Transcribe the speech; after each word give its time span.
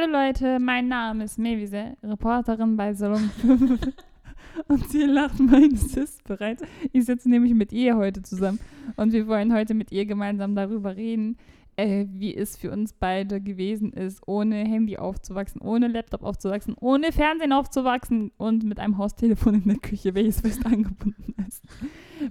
Hallo 0.00 0.12
Leute, 0.12 0.58
mein 0.60 0.88
Name 0.88 1.24
ist 1.24 1.38
Mevise, 1.38 1.96
Reporterin 2.02 2.76
bei 2.76 2.94
Salon 2.94 3.18
5. 3.40 3.80
Und 4.68 4.88
sie 4.88 5.02
lacht 5.02 5.38
mein 5.38 5.76
Sis 5.76 6.20
bereits. 6.22 6.62
Ich 6.92 7.04
sitze 7.04 7.28
nämlich 7.28 7.52
mit 7.52 7.72
ihr 7.72 7.96
heute 7.96 8.22
zusammen 8.22 8.60
und 8.96 9.12
wir 9.12 9.26
wollen 9.26 9.52
heute 9.52 9.74
mit 9.74 9.92
ihr 9.92 10.06
gemeinsam 10.06 10.54
darüber 10.54 10.96
reden, 10.96 11.36
äh, 11.76 12.06
wie 12.08 12.34
es 12.34 12.56
für 12.56 12.70
uns 12.70 12.94
beide 12.94 13.42
gewesen 13.42 13.92
ist, 13.92 14.26
ohne 14.26 14.56
Handy 14.56 14.96
aufzuwachsen, 14.96 15.60
ohne 15.60 15.88
Laptop 15.88 16.22
aufzuwachsen, 16.22 16.76
ohne 16.80 17.12
Fernsehen 17.12 17.52
aufzuwachsen 17.52 18.32
und 18.38 18.64
mit 18.64 18.80
einem 18.80 18.96
Haustelefon 18.96 19.54
in 19.54 19.68
der 19.68 19.78
Küche, 19.78 20.14
welches 20.14 20.40
fest 20.40 20.64
angebunden 20.64 21.34
ist. 21.46 21.62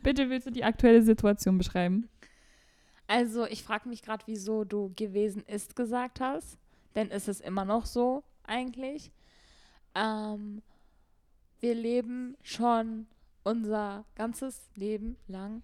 Bitte 0.01 0.29
willst 0.31 0.47
du 0.47 0.51
die 0.51 0.63
aktuelle 0.63 1.03
Situation 1.03 1.59
beschreiben? 1.59 2.09
Also, 3.05 3.45
ich 3.45 3.61
frage 3.61 3.89
mich 3.89 4.01
gerade, 4.01 4.23
wieso 4.25 4.63
du 4.63 4.91
gewesen 4.95 5.43
ist 5.45 5.75
gesagt 5.75 6.19
hast. 6.19 6.57
Denn 6.95 7.09
ist 7.09 7.27
es 7.27 7.39
immer 7.39 7.65
noch 7.65 7.85
so, 7.85 8.23
eigentlich. 8.43 9.11
Ähm, 9.95 10.61
wir 11.59 11.75
leben 11.75 12.37
schon 12.41 13.07
unser 13.43 14.05
ganzes 14.15 14.69
Leben 14.75 15.17
lang, 15.27 15.61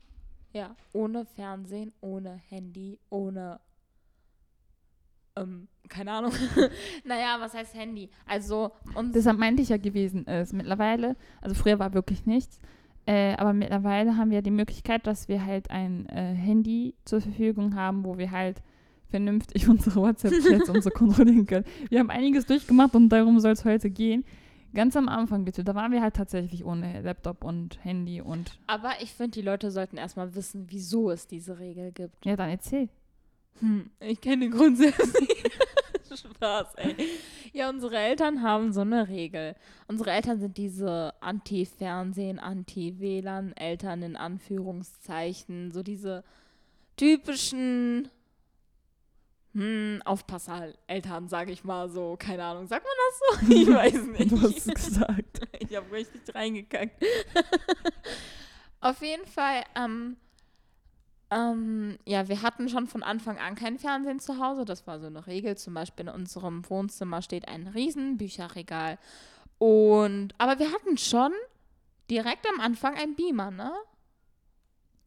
ja, 0.53 0.75
ohne 0.93 1.25
Fernsehen, 1.25 1.93
ohne 2.01 2.41
Handy, 2.49 2.99
ohne, 3.09 3.59
ähm, 5.35 5.67
keine 5.89 6.11
Ahnung. 6.11 6.31
naja, 7.03 7.37
was 7.39 7.53
heißt 7.53 7.75
Handy? 7.75 8.09
Also. 8.25 8.71
Deshalb 9.13 9.37
meinte 9.37 9.61
ich 9.61 9.69
ja 9.69 9.77
gewesen 9.77 10.25
ist. 10.25 10.53
Mittlerweile, 10.53 11.15
also 11.41 11.55
früher 11.55 11.79
war 11.79 11.93
wirklich 11.93 12.25
nichts. 12.25 12.59
Äh, 13.05 13.35
aber 13.35 13.53
mittlerweile 13.53 14.17
haben 14.17 14.31
wir 14.31 14.41
die 14.41 14.51
Möglichkeit, 14.51 15.05
dass 15.05 15.27
wir 15.27 15.45
halt 15.45 15.69
ein 15.69 16.07
äh, 16.07 16.33
Handy 16.33 16.95
zur 17.05 17.21
Verfügung 17.21 17.75
haben, 17.75 18.03
wo 18.03 18.17
wir 18.17 18.31
halt 18.31 18.63
vernünftig 19.09 19.67
unsere 19.69 20.01
WhatsApp-Chats 20.01 20.69
und 20.69 20.83
so 20.83 20.89
kontrollieren 20.89 21.45
können. 21.45 21.65
Wir 21.89 21.99
haben 21.99 22.09
einiges 22.09 22.45
durchgemacht 22.45 22.95
und 22.95 23.09
darum 23.09 23.39
soll 23.39 23.51
es 23.51 23.65
heute 23.65 23.89
gehen. 23.89 24.25
Ganz 24.73 24.97
am 24.97 25.07
Anfang 25.07 25.45
bitte, 25.45 25.63
da 25.63 25.73
waren 25.73 25.91
wir 25.93 26.01
halt 26.01 26.15
tatsächlich 26.15 26.65
ohne 26.65 27.01
Laptop 27.01 27.45
und 27.45 27.83
Handy 27.83 28.19
und. 28.19 28.59
Aber 28.67 28.91
ich 29.01 29.13
finde, 29.13 29.31
die 29.31 29.41
Leute 29.41 29.71
sollten 29.71 29.95
erstmal 29.95 30.35
wissen, 30.35 30.65
wieso 30.69 31.11
es 31.11 31.27
diese 31.27 31.59
Regel 31.59 31.93
gibt. 31.93 32.25
Ja, 32.25 32.35
dann 32.35 32.49
erzähl. 32.49 32.89
Hm, 33.59 33.89
ich 34.01 34.19
kenne 34.19 34.45
den 34.45 34.51
Grund 34.51 34.77
selbst 34.77 35.19
nicht. 35.19 35.51
Spaß, 36.15 36.75
ey. 36.75 36.95
Ja, 37.53 37.69
unsere 37.69 37.97
Eltern 37.97 38.41
haben 38.41 38.73
so 38.73 38.81
eine 38.81 39.07
Regel. 39.07 39.55
Unsere 39.87 40.11
Eltern 40.11 40.39
sind 40.39 40.57
diese 40.57 41.13
Anti-Fernsehen, 41.21 42.39
Anti-WLAN-Eltern 42.39 44.01
in 44.01 44.15
Anführungszeichen. 44.15 45.71
So 45.71 45.83
diese 45.83 46.23
typischen 46.97 48.09
hm, 49.55 50.01
Aufpasser-Eltern, 50.03 51.29
sage 51.29 51.53
ich 51.53 51.63
mal 51.63 51.87
so. 51.89 52.17
Keine 52.19 52.43
Ahnung, 52.43 52.67
sagt 52.67 52.85
man 52.85 52.93
das 53.07 53.47
so? 53.47 53.53
Ich 53.61 53.67
weiß 53.67 54.07
nicht. 54.07 54.31
Du 54.31 54.41
hast 54.41 54.67
es 54.67 54.73
gesagt. 54.73 55.47
ich 55.59 55.73
habe 55.75 55.89
richtig 55.93 56.21
reingekackt. 56.35 57.01
Auf 58.81 59.01
jeden 59.01 59.25
Fall, 59.25 59.63
ähm, 59.75 60.17
ähm, 61.31 61.97
ja, 62.05 62.27
wir 62.27 62.41
hatten 62.41 62.67
schon 62.67 62.87
von 62.87 63.01
Anfang 63.01 63.37
an 63.37 63.55
kein 63.55 63.79
Fernsehen 63.79 64.19
zu 64.19 64.39
Hause. 64.39 64.65
Das 64.65 64.85
war 64.87 64.99
so 64.99 65.07
eine 65.07 65.25
Regel. 65.25 65.55
Zum 65.55 65.73
Beispiel 65.73 66.07
in 66.07 66.13
unserem 66.13 66.69
Wohnzimmer 66.69 67.21
steht 67.21 67.47
ein 67.47 67.67
riesen 67.67 68.17
Bücherregal. 68.17 68.99
Und, 69.57 70.35
aber 70.37 70.59
wir 70.59 70.73
hatten 70.73 70.97
schon 70.97 71.31
direkt 72.09 72.45
am 72.53 72.59
Anfang 72.59 72.95
ein 72.95 73.15
Beamer, 73.15 73.51
ne? 73.51 73.71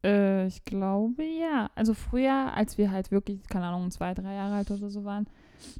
Äh, 0.03 0.47
ich 0.47 0.65
glaube 0.65 1.23
ja. 1.23 1.69
Also 1.75 1.93
früher, 1.93 2.53
als 2.53 2.77
wir 2.77 2.91
halt 2.91 3.11
wirklich, 3.11 3.41
keine 3.47 3.65
Ahnung, 3.65 3.91
zwei, 3.91 4.13
drei 4.13 4.35
Jahre 4.35 4.55
alt 4.55 4.71
oder 4.71 4.89
so 4.89 5.03
waren, 5.03 5.27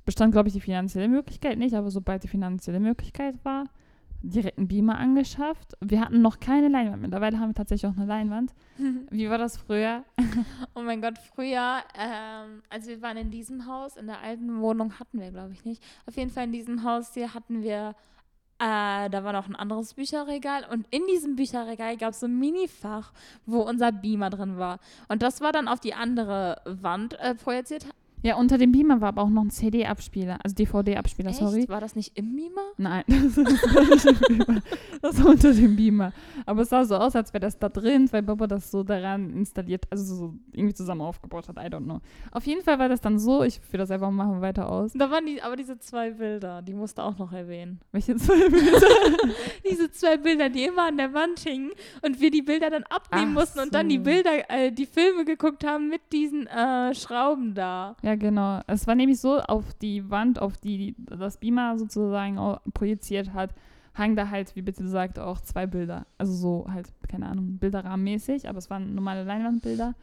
bestand, 0.05 0.33
glaube 0.33 0.49
ich, 0.49 0.53
die 0.53 0.61
finanzielle 0.61 1.07
Möglichkeit 1.07 1.57
nicht, 1.57 1.75
aber 1.75 1.91
sobald 1.91 2.23
die 2.23 2.27
finanzielle 2.27 2.79
Möglichkeit 2.79 3.35
war, 3.43 3.65
direkt 4.21 4.57
einen 4.57 4.67
Beamer 4.67 4.97
angeschafft. 4.97 5.77
Wir 5.79 6.01
hatten 6.01 6.21
noch 6.21 6.39
keine 6.39 6.67
Leinwand. 6.67 7.01
Mittlerweile 7.01 7.39
haben 7.39 7.49
wir 7.49 7.55
tatsächlich 7.55 7.89
auch 7.89 7.95
eine 7.95 8.05
Leinwand. 8.05 8.53
Wie 9.09 9.29
war 9.29 9.37
das 9.37 9.57
früher? 9.57 10.03
oh 10.75 10.81
mein 10.81 11.01
Gott, 11.01 11.17
früher, 11.17 11.81
ähm, 11.97 12.61
als 12.69 12.87
wir 12.87 13.01
waren 13.01 13.17
in 13.17 13.31
diesem 13.31 13.65
Haus, 13.65 13.95
in 13.95 14.07
der 14.07 14.21
alten 14.21 14.59
Wohnung 14.59 14.99
hatten 14.99 15.19
wir, 15.19 15.31
glaube 15.31 15.53
ich, 15.53 15.63
nicht. 15.63 15.81
Auf 16.05 16.17
jeden 16.17 16.31
Fall 16.31 16.45
in 16.45 16.51
diesem 16.51 16.83
Haus 16.83 17.13
hier 17.13 17.33
hatten 17.33 17.63
wir, 17.63 17.95
äh, 18.59 19.09
da 19.09 19.23
war 19.23 19.33
noch 19.33 19.47
ein 19.47 19.55
anderes 19.55 19.93
Bücherregal 19.93 20.65
und 20.69 20.85
in 20.91 21.05
diesem 21.07 21.35
Bücherregal 21.35 21.95
gab 21.97 22.11
es 22.11 22.19
so 22.19 22.27
ein 22.27 22.37
Minifach, 22.37 23.11
wo 23.45 23.61
unser 23.61 23.91
Beamer 23.91 24.29
drin 24.29 24.57
war. 24.57 24.79
Und 25.07 25.21
das 25.21 25.39
war 25.39 25.51
dann 25.53 25.67
auf 25.67 25.79
die 25.79 25.93
andere 25.93 26.61
Wand 26.65 27.17
äh, 27.19 27.35
projiziert. 27.35 27.85
Ja, 28.21 28.35
unter 28.35 28.57
dem 28.57 28.71
Beamer 28.71 28.99
war 28.99 29.09
aber 29.09 29.21
auch 29.21 29.29
noch 29.29 29.43
ein 29.43 29.49
CD-Abspieler, 29.49 30.39
also 30.43 30.53
DVD-Abspieler, 30.55 31.31
sorry. 31.33 31.67
War 31.69 31.79
das 31.79 31.95
nicht 31.95 32.17
im 32.17 32.35
Beamer? 32.35 32.71
Nein, 32.77 33.03
das 33.07 33.37
war 33.37 33.83
nicht 33.83 34.05
im 34.05 34.37
Beamer. 34.37 34.61
Das 35.01 35.23
war 35.23 35.31
unter 35.31 35.53
dem 35.53 35.75
Beamer. 35.75 36.11
Aber 36.45 36.63
es 36.63 36.69
sah 36.69 36.83
so 36.83 36.95
aus, 36.95 37.15
als 37.15 37.33
wäre 37.33 37.39
das 37.39 37.57
da 37.57 37.69
drin, 37.69 38.09
weil 38.11 38.21
Baba 38.21 38.47
das 38.47 38.69
so 38.71 38.83
daran 38.83 39.31
installiert, 39.31 39.85
also 39.89 40.15
so 40.15 40.33
irgendwie 40.51 40.73
zusammen 40.73 41.01
aufgebaut 41.01 41.47
hat. 41.47 41.57
I 41.57 41.73
don't 41.73 41.85
know. 41.85 42.01
Auf 42.31 42.45
jeden 42.45 42.61
Fall 42.61 42.77
war 42.79 42.89
das 42.89 42.99
dann 42.99 43.19
so, 43.19 43.43
ich 43.43 43.61
führe 43.61 43.79
das 43.79 43.91
einfach 43.91 44.11
mal 44.11 44.41
weiter 44.41 44.69
aus. 44.69 44.91
Da 44.93 45.09
waren 45.09 45.25
die, 45.25 45.41
aber 45.41 45.55
diese 45.55 45.79
zwei 45.79 46.11
Bilder, 46.11 46.61
die 46.61 46.73
musste 46.73 47.03
auch 47.03 47.17
noch 47.17 47.31
erwähnen. 47.31 47.79
Welche 47.93 48.17
zwei 48.17 48.49
Bilder? 48.49 48.87
diese 49.69 49.91
zwei 49.91 50.17
Bilder, 50.17 50.49
die 50.49 50.65
immer 50.65 50.87
an 50.87 50.97
der 50.97 51.13
Wand 51.13 51.39
hingen 51.39 51.71
und 52.01 52.19
wir 52.19 52.31
die 52.31 52.41
Bilder 52.41 52.69
dann 52.69 52.83
abnehmen 52.83 53.33
Ach 53.37 53.41
mussten 53.41 53.59
so. 53.59 53.63
und 53.63 53.73
dann 53.73 53.87
die 53.87 53.99
Bilder, 53.99 54.49
äh, 54.49 54.71
die 54.71 54.85
Filme 54.85 55.23
geguckt 55.23 55.65
haben 55.65 55.87
mit 55.87 56.01
diesen 56.11 56.47
äh, 56.47 56.93
Schrauben 56.93 57.53
da. 57.53 57.95
Ja, 58.01 58.08
genau. 58.15 58.61
Es 58.67 58.87
war 58.87 58.95
nämlich 58.95 59.19
so, 59.19 59.39
auf 59.39 59.73
die 59.75 60.09
Wand, 60.09 60.39
auf 60.39 60.57
die 60.57 60.95
das 60.99 61.37
Beamer 61.37 61.77
sozusagen 61.77 62.37
projiziert 62.73 63.33
hat, 63.33 63.53
hangen 63.93 64.15
da 64.15 64.29
halt, 64.29 64.55
wie 64.55 64.61
bitte 64.61 64.83
gesagt, 64.83 65.19
auch 65.19 65.41
zwei 65.41 65.67
Bilder. 65.67 66.05
Also 66.17 66.33
so 66.33 66.67
halt, 66.71 66.91
keine 67.07 67.27
Ahnung, 67.27 67.57
bilderrahmenmäßig, 67.57 68.47
aber 68.47 68.57
es 68.57 68.69
waren 68.69 68.95
normale 68.95 69.23
Leinwandbilder. 69.23 69.95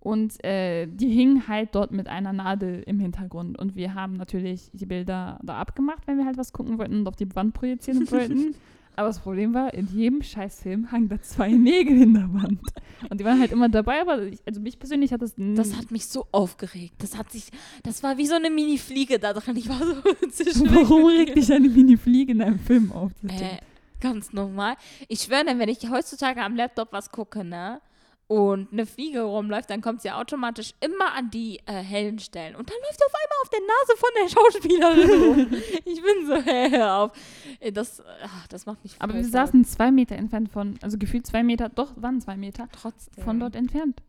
Und 0.00 0.42
äh, 0.44 0.86
die 0.86 1.10
hingen 1.10 1.46
halt 1.46 1.76
dort 1.76 1.92
mit 1.92 2.08
einer 2.08 2.32
Nadel 2.32 2.82
im 2.86 2.98
Hintergrund. 2.98 3.56
Und 3.56 3.76
wir 3.76 3.94
haben 3.94 4.14
natürlich 4.14 4.68
die 4.72 4.86
Bilder 4.86 5.38
da 5.44 5.58
abgemacht, 5.58 6.08
wenn 6.08 6.18
wir 6.18 6.26
halt 6.26 6.38
was 6.38 6.52
gucken 6.52 6.78
wollten 6.78 7.00
und 7.00 7.06
auf 7.06 7.14
die 7.14 7.32
Wand 7.36 7.54
projizieren 7.54 8.10
wollten. 8.10 8.56
Aber 8.94 9.08
das 9.08 9.20
Problem 9.20 9.54
war, 9.54 9.72
in 9.72 9.86
jedem 9.86 10.22
Scheißfilm 10.22 10.92
hangen 10.92 11.08
da 11.08 11.20
zwei 11.20 11.50
Nägel 11.50 12.02
in 12.02 12.14
der 12.14 12.32
Wand. 12.34 12.60
Und 13.08 13.20
die 13.20 13.24
waren 13.24 13.40
halt 13.40 13.50
immer 13.52 13.68
dabei, 13.68 14.02
aber 14.02 14.22
ich, 14.22 14.40
also 14.46 14.60
mich 14.60 14.78
persönlich 14.78 15.12
hat 15.12 15.22
das. 15.22 15.34
Das 15.36 15.76
hat 15.76 15.90
mich 15.90 16.06
so 16.06 16.26
aufgeregt. 16.30 16.94
Das 16.98 17.16
hat 17.16 17.30
sich, 17.30 17.46
das 17.82 18.02
war 18.02 18.18
wie 18.18 18.26
so 18.26 18.34
eine 18.34 18.50
Mini-Fliege 18.50 19.18
da 19.18 19.32
drin. 19.32 19.56
Ich 19.56 19.68
war 19.68 19.78
so 19.78 19.94
Warum 20.74 21.06
regt 21.06 21.36
dich 21.36 21.50
eine 21.52 21.68
Mini-Fliege 21.68 22.32
in 22.32 22.42
einem 22.42 22.58
Film 22.58 22.92
auf? 22.92 23.12
Äh, 23.26 23.58
ganz 24.00 24.32
normal. 24.32 24.76
Ich 25.08 25.22
schwöre, 25.22 25.58
wenn 25.58 25.68
ich 25.68 25.88
heutzutage 25.88 26.42
am 26.42 26.54
Laptop 26.54 26.92
was 26.92 27.10
gucke, 27.10 27.44
ne? 27.44 27.80
Und 28.26 28.72
eine 28.72 28.86
Fliege 28.86 29.22
rumläuft, 29.22 29.68
dann 29.70 29.80
kommt 29.80 30.00
sie 30.00 30.10
automatisch 30.10 30.72
immer 30.80 31.12
an 31.12 31.30
die 31.30 31.58
äh, 31.66 31.72
hellen 31.72 32.18
Stellen. 32.18 32.56
Und 32.56 32.70
dann 32.70 32.76
läuft 32.82 32.98
sie 32.98 33.04
auf 33.04 33.14
einmal 33.14 33.38
auf 33.42 33.48
der 33.50 33.60
Nase 33.60 33.96
von 33.98 34.10
der 34.20 34.28
Schauspielerin 34.28 35.22
rum. 35.22 35.62
ich 35.84 36.02
bin 36.02 36.26
so, 36.26 36.34
hä, 36.44 36.70
hör 36.70 36.96
auf. 36.96 37.12
Äh, 37.60 37.72
das, 37.72 38.02
ach, 38.22 38.46
das 38.48 38.66
macht 38.66 38.82
mich 38.82 38.96
Aber 38.98 39.14
wir 39.14 39.24
saßen 39.24 39.64
zwei 39.64 39.90
Meter 39.90 40.16
entfernt 40.16 40.50
von, 40.50 40.78
also 40.82 40.98
gefühlt 40.98 41.26
zwei 41.26 41.42
Meter, 41.42 41.68
doch, 41.68 41.92
waren 41.96 42.20
zwei 42.20 42.36
Meter. 42.36 42.68
Trotzdem. 42.72 43.24
Von 43.24 43.40
dort 43.40 43.56
entfernt. 43.56 44.02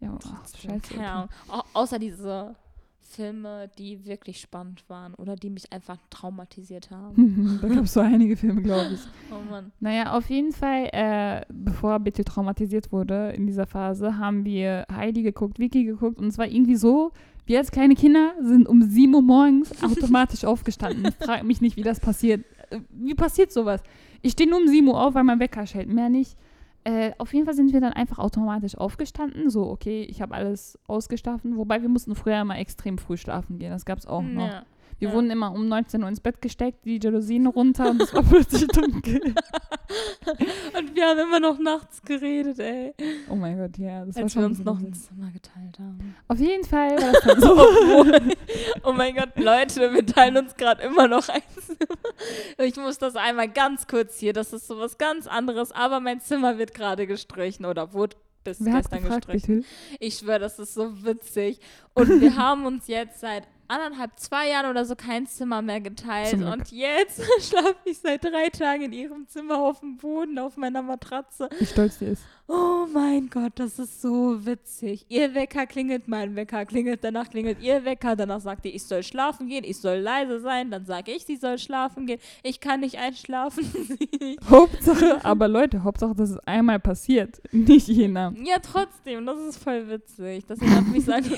Ja, 0.00 0.18
Trotzdem. 0.18 0.72
Oh, 0.72 0.80
scheiße. 0.88 1.00
Ja, 1.00 1.28
außer 1.74 1.98
diese 2.00 2.56
Filme, 3.02 3.70
die 3.78 4.06
wirklich 4.06 4.40
spannend 4.40 4.84
waren 4.88 5.14
oder 5.14 5.36
die 5.36 5.50
mich 5.50 5.72
einfach 5.72 5.98
traumatisiert 6.08 6.90
haben. 6.90 7.58
da 7.62 7.68
gab 7.68 7.84
es 7.84 7.92
so 7.92 8.00
einige 8.00 8.36
Filme, 8.36 8.62
glaube 8.62 8.94
ich. 8.94 9.00
Oh 9.30 9.50
Mann. 9.50 9.72
Naja, 9.80 10.12
auf 10.16 10.28
jeden 10.28 10.52
Fall, 10.52 10.88
äh, 10.92 11.42
bevor 11.50 11.98
Bitte 12.00 12.24
traumatisiert 12.24 12.92
wurde 12.92 13.30
in 13.30 13.46
dieser 13.46 13.66
Phase, 13.66 14.18
haben 14.18 14.44
wir 14.44 14.86
Heidi 14.92 15.22
geguckt, 15.22 15.58
Vicky 15.58 15.84
geguckt 15.84 16.18
und 16.18 16.26
es 16.26 16.38
war 16.38 16.46
irgendwie 16.46 16.76
so, 16.76 17.12
wir 17.46 17.58
als 17.58 17.70
kleine 17.70 17.94
Kinder 17.94 18.34
sind 18.40 18.68
um 18.68 18.82
7 18.82 19.14
Uhr 19.14 19.22
morgens 19.22 19.70
automatisch 19.82 20.44
aufgestanden. 20.44 21.06
Ich 21.08 21.26
frage 21.26 21.44
mich 21.44 21.60
nicht, 21.60 21.76
wie 21.76 21.82
das 21.82 22.00
passiert. 22.00 22.44
Äh, 22.70 22.80
wie 22.90 23.14
passiert 23.14 23.52
sowas? 23.52 23.82
Ich 24.20 24.32
stehe 24.32 24.48
nur 24.48 24.60
um 24.60 24.68
7 24.68 24.86
Uhr 24.86 25.00
auf, 25.00 25.14
weil 25.14 25.24
mein 25.24 25.40
Wecker 25.40 25.66
schellt, 25.66 25.88
mehr 25.88 26.08
nicht. 26.08 26.36
Äh, 26.84 27.12
auf 27.18 27.32
jeden 27.32 27.44
Fall 27.46 27.54
sind 27.54 27.72
wir 27.72 27.80
dann 27.80 27.92
einfach 27.92 28.18
automatisch 28.18 28.76
aufgestanden. 28.76 29.50
So, 29.50 29.68
okay, 29.70 30.02
ich 30.02 30.20
habe 30.20 30.34
alles 30.34 30.78
ausgeschlafen. 30.86 31.56
Wobei 31.56 31.80
wir 31.82 31.88
mussten 31.88 32.14
früher 32.14 32.40
immer 32.40 32.58
extrem 32.58 32.98
früh 32.98 33.16
schlafen 33.16 33.58
gehen. 33.58 33.70
Das 33.70 33.84
gab 33.84 33.98
es 33.98 34.06
auch 34.06 34.22
noch. 34.22 34.62
Wir 34.98 35.08
ja. 35.08 35.14
wurden 35.14 35.30
immer 35.30 35.52
um 35.52 35.68
19 35.68 36.02
Uhr 36.02 36.08
ins 36.08 36.20
Bett 36.20 36.40
gesteckt, 36.40 36.84
die 36.84 36.98
Jalousien 37.02 37.46
runter 37.46 37.90
und 37.90 38.02
es 38.02 38.14
war 38.14 38.22
plötzlich 38.28 38.66
dunkel. 38.68 39.20
und 40.78 40.94
wir 40.94 41.06
haben 41.06 41.18
immer 41.18 41.40
noch 41.40 41.58
nachts 41.58 42.02
geredet, 42.02 42.58
ey. 42.58 42.94
Oh 43.28 43.34
mein 43.34 43.58
Gott, 43.58 43.78
ja. 43.78 44.04
Das 44.04 44.16
Als 44.16 44.36
war 44.36 44.42
wir 44.42 44.46
uns 44.46 44.58
noch 44.64 44.78
ein 44.78 44.92
Zimmer 44.94 45.30
geteilt 45.30 45.78
haben. 45.78 46.14
Auf 46.28 46.38
jeden 46.38 46.64
Fall 46.64 46.90
war 47.00 47.12
das 47.12 47.22
dann 47.22 47.40
so. 47.40 47.56
oh 48.84 48.92
mein 48.92 49.14
Gott, 49.14 49.30
Leute, 49.36 49.92
wir 49.92 50.06
teilen 50.06 50.36
uns 50.36 50.54
gerade 50.56 50.82
immer 50.82 51.08
noch 51.08 51.28
ein 51.28 51.42
Zimmer. 51.60 52.66
Ich 52.66 52.76
muss 52.76 52.98
das 52.98 53.16
einmal 53.16 53.48
ganz 53.48 53.86
kurz 53.86 54.18
hier, 54.18 54.32
das 54.32 54.52
ist 54.52 54.66
so 54.66 54.78
was 54.78 54.98
ganz 54.98 55.26
anderes, 55.26 55.72
aber 55.72 56.00
mein 56.00 56.20
Zimmer 56.20 56.58
wird 56.58 56.74
gerade 56.74 57.06
gestrichen 57.06 57.66
oder 57.66 57.92
wurde 57.92 58.16
bis 58.44 58.64
Wer 58.64 58.74
gestern 58.74 59.04
gestrichen. 59.04 59.56
Bitte? 59.60 59.68
Ich 60.00 60.18
schwöre, 60.18 60.40
das 60.40 60.58
ist 60.58 60.74
so 60.74 61.04
witzig. 61.04 61.60
Und 61.94 62.20
wir 62.20 62.36
haben 62.36 62.66
uns 62.66 62.86
jetzt 62.88 63.20
seit 63.20 63.46
anderthalb, 63.68 64.18
zwei 64.18 64.48
Jahren 64.50 64.70
oder 64.70 64.84
so 64.84 64.96
kein 64.96 65.26
Zimmer 65.26 65.62
mehr 65.62 65.80
geteilt. 65.80 66.34
Und 66.34 66.70
jetzt 66.70 67.22
schlafe 67.40 67.76
ich 67.84 67.98
seit 67.98 68.24
drei 68.24 68.48
Tagen 68.48 68.84
in 68.84 68.92
ihrem 68.92 69.26
Zimmer 69.28 69.58
auf 69.58 69.80
dem 69.80 69.96
Boden, 69.96 70.38
auf 70.38 70.56
meiner 70.56 70.82
Matratze. 70.82 71.48
Wie 71.58 71.66
stolz 71.66 71.98
sie 71.98 72.06
ist. 72.06 72.22
Oh 72.48 72.71
mein 73.12 73.28
Gott, 73.28 73.52
das 73.56 73.78
ist 73.78 74.00
so 74.00 74.46
witzig. 74.46 75.04
Ihr 75.10 75.34
Wecker 75.34 75.66
klingelt, 75.66 76.08
mein 76.08 76.34
Wecker 76.34 76.64
klingelt, 76.64 77.04
danach 77.04 77.28
klingelt 77.28 77.60
ihr 77.60 77.84
Wecker, 77.84 78.16
danach 78.16 78.40
sagt 78.40 78.64
ihr, 78.64 78.74
ich 78.74 78.84
soll 78.84 79.02
schlafen 79.02 79.48
gehen, 79.48 79.64
ich 79.64 79.78
soll 79.78 79.98
leise 79.98 80.40
sein, 80.40 80.70
dann 80.70 80.86
sage 80.86 81.12
ich, 81.12 81.26
sie 81.26 81.36
soll 81.36 81.58
schlafen 81.58 82.06
gehen. 82.06 82.18
Ich 82.42 82.60
kann 82.60 82.80
nicht 82.80 82.98
einschlafen. 82.98 83.66
Hauptsache, 84.48 85.22
aber 85.24 85.46
Leute, 85.46 85.84
Hauptsache, 85.84 86.14
dass 86.14 86.30
es 86.30 86.38
einmal 86.46 86.80
passiert, 86.80 87.42
nicht 87.52 87.86
jener. 87.88 88.32
Ja, 88.42 88.56
trotzdem, 88.60 89.26
das 89.26 89.38
ist 89.40 89.62
voll 89.62 89.90
witzig. 89.90 90.46
Das 90.46 90.58
erinnert 90.58 90.88
mich 90.88 91.04
so 91.04 91.12
an 91.12 91.22
die, 91.22 91.30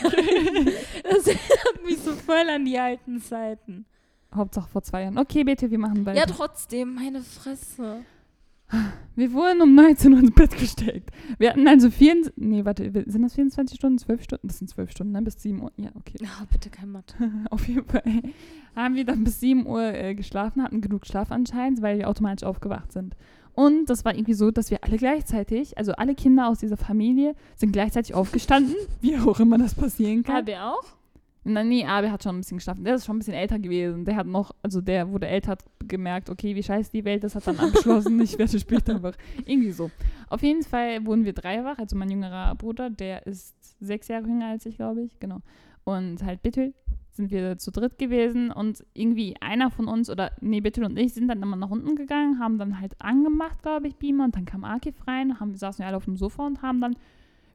das 1.02 1.26
erinnert 1.26 1.84
mich 1.84 1.98
so 1.98 2.12
voll 2.12 2.48
an 2.50 2.64
die 2.64 2.78
alten 2.78 3.20
Zeiten. 3.20 3.84
Hauptsache 4.32 4.68
vor 4.68 4.82
zwei 4.82 5.02
Jahren. 5.02 5.18
Okay, 5.18 5.42
bitte, 5.42 5.68
wir 5.68 5.78
machen 5.78 6.06
weiter. 6.06 6.18
Ja, 6.18 6.26
trotzdem, 6.26 6.94
meine 6.94 7.22
Fresse. 7.22 8.04
Wir 9.16 9.32
wurden 9.32 9.62
um 9.62 9.74
19 9.74 10.12
Uhr 10.12 10.18
ins 10.18 10.32
Bett 10.32 10.56
gesteckt. 10.58 11.10
Wir 11.38 11.50
hatten 11.50 11.68
also 11.68 11.90
vier, 11.90 12.16
nee, 12.36 12.64
warte, 12.64 12.90
sind 13.06 13.22
das 13.22 13.34
24 13.34 13.76
Stunden, 13.76 13.98
12 13.98 14.24
Stunden? 14.24 14.48
Das 14.48 14.58
sind 14.58 14.68
12 14.68 14.90
Stunden, 14.90 15.12
ne? 15.12 15.22
Bis 15.22 15.40
7 15.40 15.62
Uhr. 15.62 15.70
Ja, 15.76 15.90
okay. 15.94 16.16
Oh, 16.22 16.46
bitte 16.50 16.70
kein 16.70 16.90
Mathe. 16.90 17.14
Auf 17.50 17.68
jeden 17.68 17.84
Fall 17.84 18.02
haben 18.74 18.96
wir 18.96 19.04
dann 19.04 19.22
bis 19.22 19.40
7 19.40 19.66
Uhr 19.66 19.82
äh, 19.82 20.14
geschlafen, 20.14 20.62
hatten 20.62 20.80
genug 20.80 21.06
Schlaf 21.06 21.30
anscheinend, 21.30 21.80
weil 21.80 21.98
wir 21.98 22.08
automatisch 22.08 22.44
aufgewacht 22.44 22.92
sind. 22.92 23.14
Und 23.52 23.86
das 23.88 24.04
war 24.04 24.14
irgendwie 24.14 24.34
so, 24.34 24.50
dass 24.50 24.72
wir 24.72 24.82
alle 24.82 24.96
gleichzeitig, 24.96 25.78
also 25.78 25.92
alle 25.92 26.16
Kinder 26.16 26.48
aus 26.48 26.58
dieser 26.58 26.76
Familie, 26.76 27.36
sind 27.54 27.72
gleichzeitig 27.72 28.14
aufgestanden, 28.14 28.74
wie 29.00 29.16
auch 29.16 29.38
immer 29.38 29.58
das 29.58 29.74
passieren 29.74 30.24
kann. 30.24 30.36
Habe 30.36 30.60
auch? 30.60 30.84
Nein, 31.46 31.68
nee, 31.68 31.84
aber 31.84 32.06
er 32.06 32.12
hat 32.12 32.22
schon 32.22 32.36
ein 32.36 32.40
bisschen 32.40 32.56
geschlafen. 32.56 32.84
Der 32.84 32.94
ist 32.94 33.04
schon 33.04 33.16
ein 33.16 33.18
bisschen 33.18 33.34
älter 33.34 33.58
gewesen. 33.58 34.06
Der 34.06 34.16
hat 34.16 34.26
noch, 34.26 34.54
also 34.62 34.80
der 34.80 35.10
wurde 35.10 35.26
älter, 35.28 35.52
hat 35.52 35.64
gemerkt, 35.86 36.30
okay, 36.30 36.54
wie 36.54 36.62
scheiße 36.62 36.90
die 36.90 37.04
Welt 37.04 37.22
ist, 37.22 37.34
hat 37.34 37.46
dann 37.46 37.58
abgeschlossen, 37.58 38.18
ich 38.22 38.38
werde 38.38 38.58
später 38.58 39.02
wach. 39.02 39.14
Irgendwie 39.44 39.72
so. 39.72 39.90
Auf 40.28 40.42
jeden 40.42 40.62
Fall 40.62 41.04
wurden 41.04 41.26
wir 41.26 41.34
drei 41.34 41.62
wach, 41.62 41.78
also 41.78 41.96
mein 41.96 42.10
jüngerer 42.10 42.54
Bruder, 42.54 42.88
der 42.88 43.26
ist 43.26 43.54
sechs 43.78 44.08
Jahre 44.08 44.26
jünger 44.26 44.48
als 44.48 44.64
ich, 44.64 44.76
glaube 44.76 45.02
ich, 45.02 45.20
genau. 45.20 45.40
Und 45.84 46.22
halt 46.22 46.42
Bittel 46.42 46.72
sind 47.10 47.30
wir 47.30 47.58
zu 47.58 47.70
dritt 47.70 47.98
gewesen 47.98 48.50
und 48.50 48.84
irgendwie 48.94 49.36
einer 49.40 49.70
von 49.70 49.86
uns, 49.86 50.08
oder 50.08 50.32
nee, 50.40 50.60
Bittel 50.60 50.84
und 50.84 50.98
ich, 50.98 51.12
sind 51.12 51.28
dann 51.28 51.42
immer 51.42 51.56
nach 51.56 51.70
unten 51.70 51.94
gegangen, 51.94 52.40
haben 52.40 52.58
dann 52.58 52.80
halt 52.80 53.00
angemacht, 53.00 53.62
glaube 53.62 53.86
ich, 53.86 53.96
Beamer 53.96 54.24
und 54.24 54.34
dann 54.34 54.46
kam 54.46 54.64
Akif 54.64 55.06
rein, 55.06 55.38
haben, 55.38 55.54
saßen 55.54 55.80
wir 55.80 55.86
alle 55.86 55.98
auf 55.98 56.06
dem 56.06 56.16
Sofa 56.16 56.46
und 56.46 56.62
haben 56.62 56.80
dann 56.80 56.96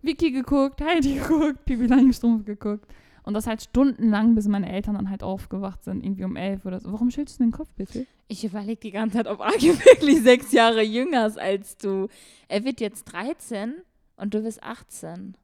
Vicky 0.02 0.32
geguckt, 0.32 0.80
Heidi 0.82 1.16
geguckt, 1.16 1.66
Pipi 1.66 1.88
Langstrumpf 1.88 2.46
geguckt. 2.46 2.86
Und 3.30 3.36
das 3.36 3.46
halt 3.46 3.62
stundenlang, 3.62 4.34
bis 4.34 4.48
meine 4.48 4.72
Eltern 4.72 4.96
dann 4.96 5.12
halt 5.12 5.22
aufgewacht 5.22 5.84
sind, 5.84 6.04
irgendwie 6.04 6.24
um 6.24 6.36
elf 6.36 6.66
oder 6.66 6.80
so. 6.80 6.92
Warum 6.92 7.12
schüttelst 7.12 7.40
du 7.40 7.44
den 7.44 7.52
Kopf 7.52 7.72
bitte? 7.76 8.08
Ich 8.28 8.44
überlege 8.44 8.82
die 8.82 8.90
ganze 8.90 9.18
Zeit, 9.18 9.28
ob 9.28 9.40
Agi 9.40 9.68
wirklich 9.86 10.24
sechs 10.24 10.52
Jahre 10.52 10.82
jünger 10.82 11.28
ist 11.28 11.38
als 11.38 11.78
du. 11.78 12.08
Er 12.48 12.64
wird 12.64 12.82
jetzt 12.82 13.04
13 13.04 13.76
und 14.16 14.34
du 14.34 14.42
bist 14.42 14.64
18. 14.64 15.38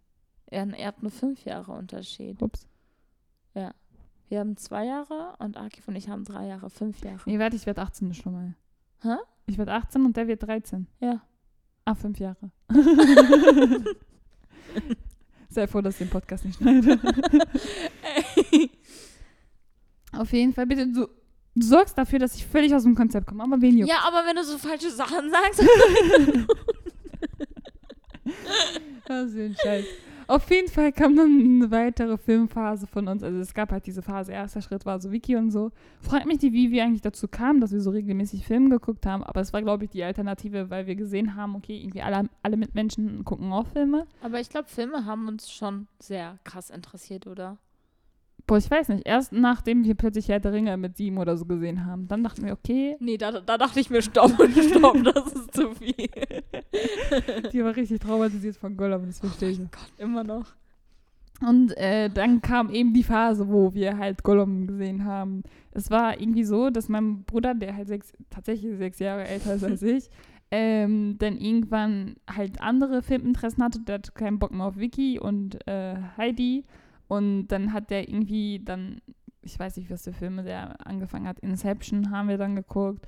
Er, 0.48 0.68
er 0.74 0.88
hat 0.88 1.04
nur 1.04 1.12
fünf 1.12 1.46
Jahre 1.46 1.74
Unterschied. 1.74 2.42
Ups. 2.42 2.68
Ja. 3.54 3.72
Wir 4.30 4.40
haben 4.40 4.58
zwei 4.58 4.88
Jahre 4.88 5.36
und 5.38 5.56
Akif 5.56 5.88
und 5.88 5.96
ich 5.96 6.10
haben 6.10 6.24
drei 6.24 6.48
Jahre, 6.48 6.72
fünf 6.72 7.04
Jahre. 7.04 7.22
Nee, 7.28 7.38
warte, 7.38 7.56
ich 7.56 7.68
werde 7.68 7.84
18 7.84 8.16
schon 8.16 8.34
mal. 8.34 8.56
Hä? 9.04 9.18
Ich 9.46 9.60
werde 9.60 9.74
18 9.74 10.04
und 10.04 10.18
der 10.18 10.28
wird 10.28 10.42
13. 10.42 10.88
Ja. 11.02 11.22
Ah, 11.86 11.94
fünf 11.94 12.18
Jahre. 12.18 12.50
Sei 15.56 15.68
froh, 15.68 15.80
dass 15.80 15.94
ich 15.96 16.00
den 16.00 16.10
Podcast 16.10 16.44
nicht 16.44 16.58
schneide. 16.58 17.00
Auf 20.12 20.34
jeden 20.34 20.54
Fall, 20.54 20.66
bitte, 20.66 20.86
du, 20.86 21.08
du 21.56 21.66
sorgst 21.66 21.98
dafür, 21.98 22.20
dass 22.20 22.36
ich 22.36 22.46
völlig 22.46 22.76
aus 22.76 22.84
dem 22.84 22.94
Konzept 22.94 23.26
komme, 23.26 23.42
aber 23.42 23.62
wen 23.62 23.78
juckt. 23.78 23.90
Ja, 23.90 24.00
aber 24.06 24.28
wenn 24.28 24.36
du 24.36 24.44
so 24.44 24.58
falsche 24.58 24.92
Sachen 24.92 25.32
sagst. 25.32 25.62
das 29.08 29.32
ist 29.32 29.38
ein 29.38 29.56
Scheiß. 29.64 29.86
Auf 30.28 30.50
jeden 30.50 30.70
Fall 30.70 30.92
kam 30.92 31.16
dann 31.16 31.40
eine 31.40 31.72
weitere 31.72 32.18
Filmphase 32.18 32.88
von 32.88 33.08
uns. 33.08 33.24
Also 33.24 33.40
es 33.40 33.54
gab 33.54 33.72
halt 33.72 33.86
diese 33.86 34.02
Phase, 34.02 34.32
erster 34.32 34.62
Schritt 34.62 34.86
war 34.86 35.00
so 35.00 35.12
Wiki 35.12 35.36
und 35.36 35.52
so. 35.52 35.72
Fragt 36.02 36.26
mich 36.26 36.42
nicht, 36.42 36.54
wie 36.54 36.72
wir 36.72 36.84
eigentlich 36.84 37.02
dazu 37.02 37.28
kamen, 37.28 37.62
dass 37.62 37.72
wir 37.72 37.82
so 37.82 37.92
regelmäßig 37.92 38.46
Filme 38.46 38.70
geguckt 38.70 39.06
haben. 39.06 39.24
Aber 39.24 39.42
es 39.42 39.54
war, 39.54 39.62
glaube 39.62 39.86
ich, 39.86 39.92
die 39.92 40.04
Alternative, 40.04 40.70
weil 40.70 40.88
wir 40.88 40.96
gesehen 40.96 41.36
haben, 41.36 41.56
okay, 41.56 41.78
irgendwie 41.78 42.02
alle, 42.02 42.30
alle 42.42 42.58
Mitmenschen 42.58 43.24
gucken 43.24 43.52
auch 43.54 43.68
Filme. 43.68 44.08
Aber 44.22 44.40
ich 44.40 44.50
glaube, 44.50 44.68
Filme 44.68 45.06
haben 45.06 45.28
uns 45.28 45.52
schon 45.52 45.88
sehr 46.00 46.40
krass 46.44 46.70
interessiert, 46.70 47.28
oder? 47.28 47.58
Boah, 48.48 48.58
ich 48.58 48.70
weiß 48.70 48.90
nicht. 48.90 49.08
Erst 49.08 49.32
nachdem 49.32 49.84
wir 49.84 49.96
plötzlich 49.96 50.30
Herr 50.30 50.40
der 50.40 50.54
Ringe 50.54 50.78
mit 50.78 50.98
sieben 50.98 51.18
oder 51.18 51.36
so 51.36 51.46
gesehen 51.46 51.86
haben, 51.86 52.08
dann 52.08 52.24
dachten 52.24 52.46
wir, 52.46 52.54
okay. 52.54 52.96
Nee, 53.00 53.18
da, 53.18 53.42
da 53.42 53.58
dachte 53.58 53.80
ich 53.80 53.90
mir, 53.90 54.02
stopp, 54.02 54.32
stopp, 54.70 55.04
das 55.04 55.34
ist 55.34 55.54
zu 55.54 55.72
viel. 55.72 55.96
Die 57.52 57.64
war 57.64 57.76
richtig 57.76 58.02
traumatisiert 58.02 58.58
von 58.58 58.78
Gollum, 58.78 59.08
das 59.08 59.20
verstehe 59.20 59.50
ich. 59.50 59.60
Oh 59.60 59.68
Gott, 59.72 59.92
immer 59.98 60.24
noch. 60.24 60.46
Und 61.42 61.76
äh, 61.78 62.10
dann 62.10 62.42
kam 62.42 62.70
eben 62.70 62.94
die 62.94 63.04
Phase, 63.04 63.50
wo 63.50 63.74
wir 63.74 63.98
halt 63.98 64.24
Gollum 64.24 64.68
gesehen 64.68 65.04
haben. 65.04 65.44
Es 65.72 65.92
war 65.92 66.20
irgendwie 66.20 66.46
so, 66.46 66.70
dass 66.70 66.88
mein 66.88 67.24
Bruder, 67.24 67.54
der 67.54 67.76
halt 67.76 67.88
sechs, 67.88 68.14
tatsächlich 68.30 68.78
sechs 68.78 69.00
Jahre 69.00 69.28
älter 69.28 69.56
ist 69.56 69.64
als 69.64 69.82
ich, 69.82 70.10
ähm, 70.52 71.18
dann 71.18 71.38
irgendwann 71.38 72.16
halt 72.34 72.62
andere 72.62 73.02
Filminteressen 73.02 73.64
hatte. 73.64 73.80
Der 73.82 73.96
hatte 73.96 74.12
keinen 74.14 74.40
Bock 74.40 74.52
mehr 74.52 74.68
auf 74.68 74.78
Vicky 74.78 75.20
und 75.20 75.68
äh, 75.68 75.96
Heidi. 76.16 76.64
Und 77.08 77.48
dann 77.48 77.74
hat 77.74 77.90
der 77.92 78.08
irgendwie 78.08 78.62
dann, 78.64 79.02
ich 79.42 79.58
weiß 79.58 79.78
nicht, 79.78 79.90
was 79.90 80.04
für 80.04 80.14
Filme 80.14 80.44
der 80.44 80.86
angefangen 80.86 81.28
hat. 81.28 81.40
Inception 81.40 82.12
haben 82.12 82.30
wir 82.30 82.38
dann 82.38 82.56
geguckt. 82.56 83.08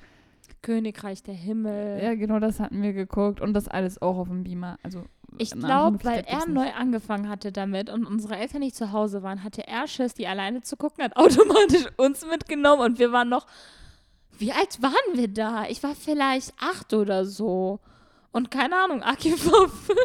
Königreich 0.61 1.23
der 1.23 1.33
Himmel. 1.33 2.01
Ja, 2.03 2.15
genau, 2.15 2.39
das 2.39 2.59
hatten 2.59 2.81
wir 2.81 2.94
geguckt. 2.94 3.41
Und 3.41 3.53
das 3.53 3.67
alles 3.67 4.01
auch 4.01 4.17
auf 4.17 4.27
dem 4.27 4.44
Beamer. 4.44 4.77
Also 4.83 5.03
ich 5.38 5.51
glaube, 5.51 6.03
weil 6.03 6.23
er 6.25 6.47
neu 6.47 6.71
angefangen 6.71 7.29
hatte 7.29 7.51
damit 7.51 7.89
und 7.89 8.05
unsere 8.05 8.38
Eltern 8.38 8.61
nicht 8.61 8.75
zu 8.75 8.91
Hause 8.91 9.23
waren, 9.23 9.44
hatte 9.44 9.67
er 9.67 9.88
Schiss, 9.88 10.13
die 10.13 10.27
alleine 10.27 10.61
zu 10.61 10.77
gucken, 10.77 11.03
hat 11.03 11.15
automatisch 11.15 11.85
uns 11.97 12.25
mitgenommen 12.25 12.81
und 12.81 13.00
wir 13.00 13.11
waren 13.11 13.29
noch. 13.29 13.45
Wie 14.39 14.51
alt 14.51 14.81
waren 14.83 15.15
wir 15.15 15.27
da? 15.27 15.65
Ich 15.67 15.81
war 15.81 15.95
vielleicht 15.95 16.53
acht 16.59 16.93
oder 16.93 17.25
so. 17.25 17.79
Und 18.31 18.51
keine 18.51 18.75
Ahnung, 18.75 19.01
Aki 19.03 19.31
war 19.31 19.67
fünf. 19.67 20.00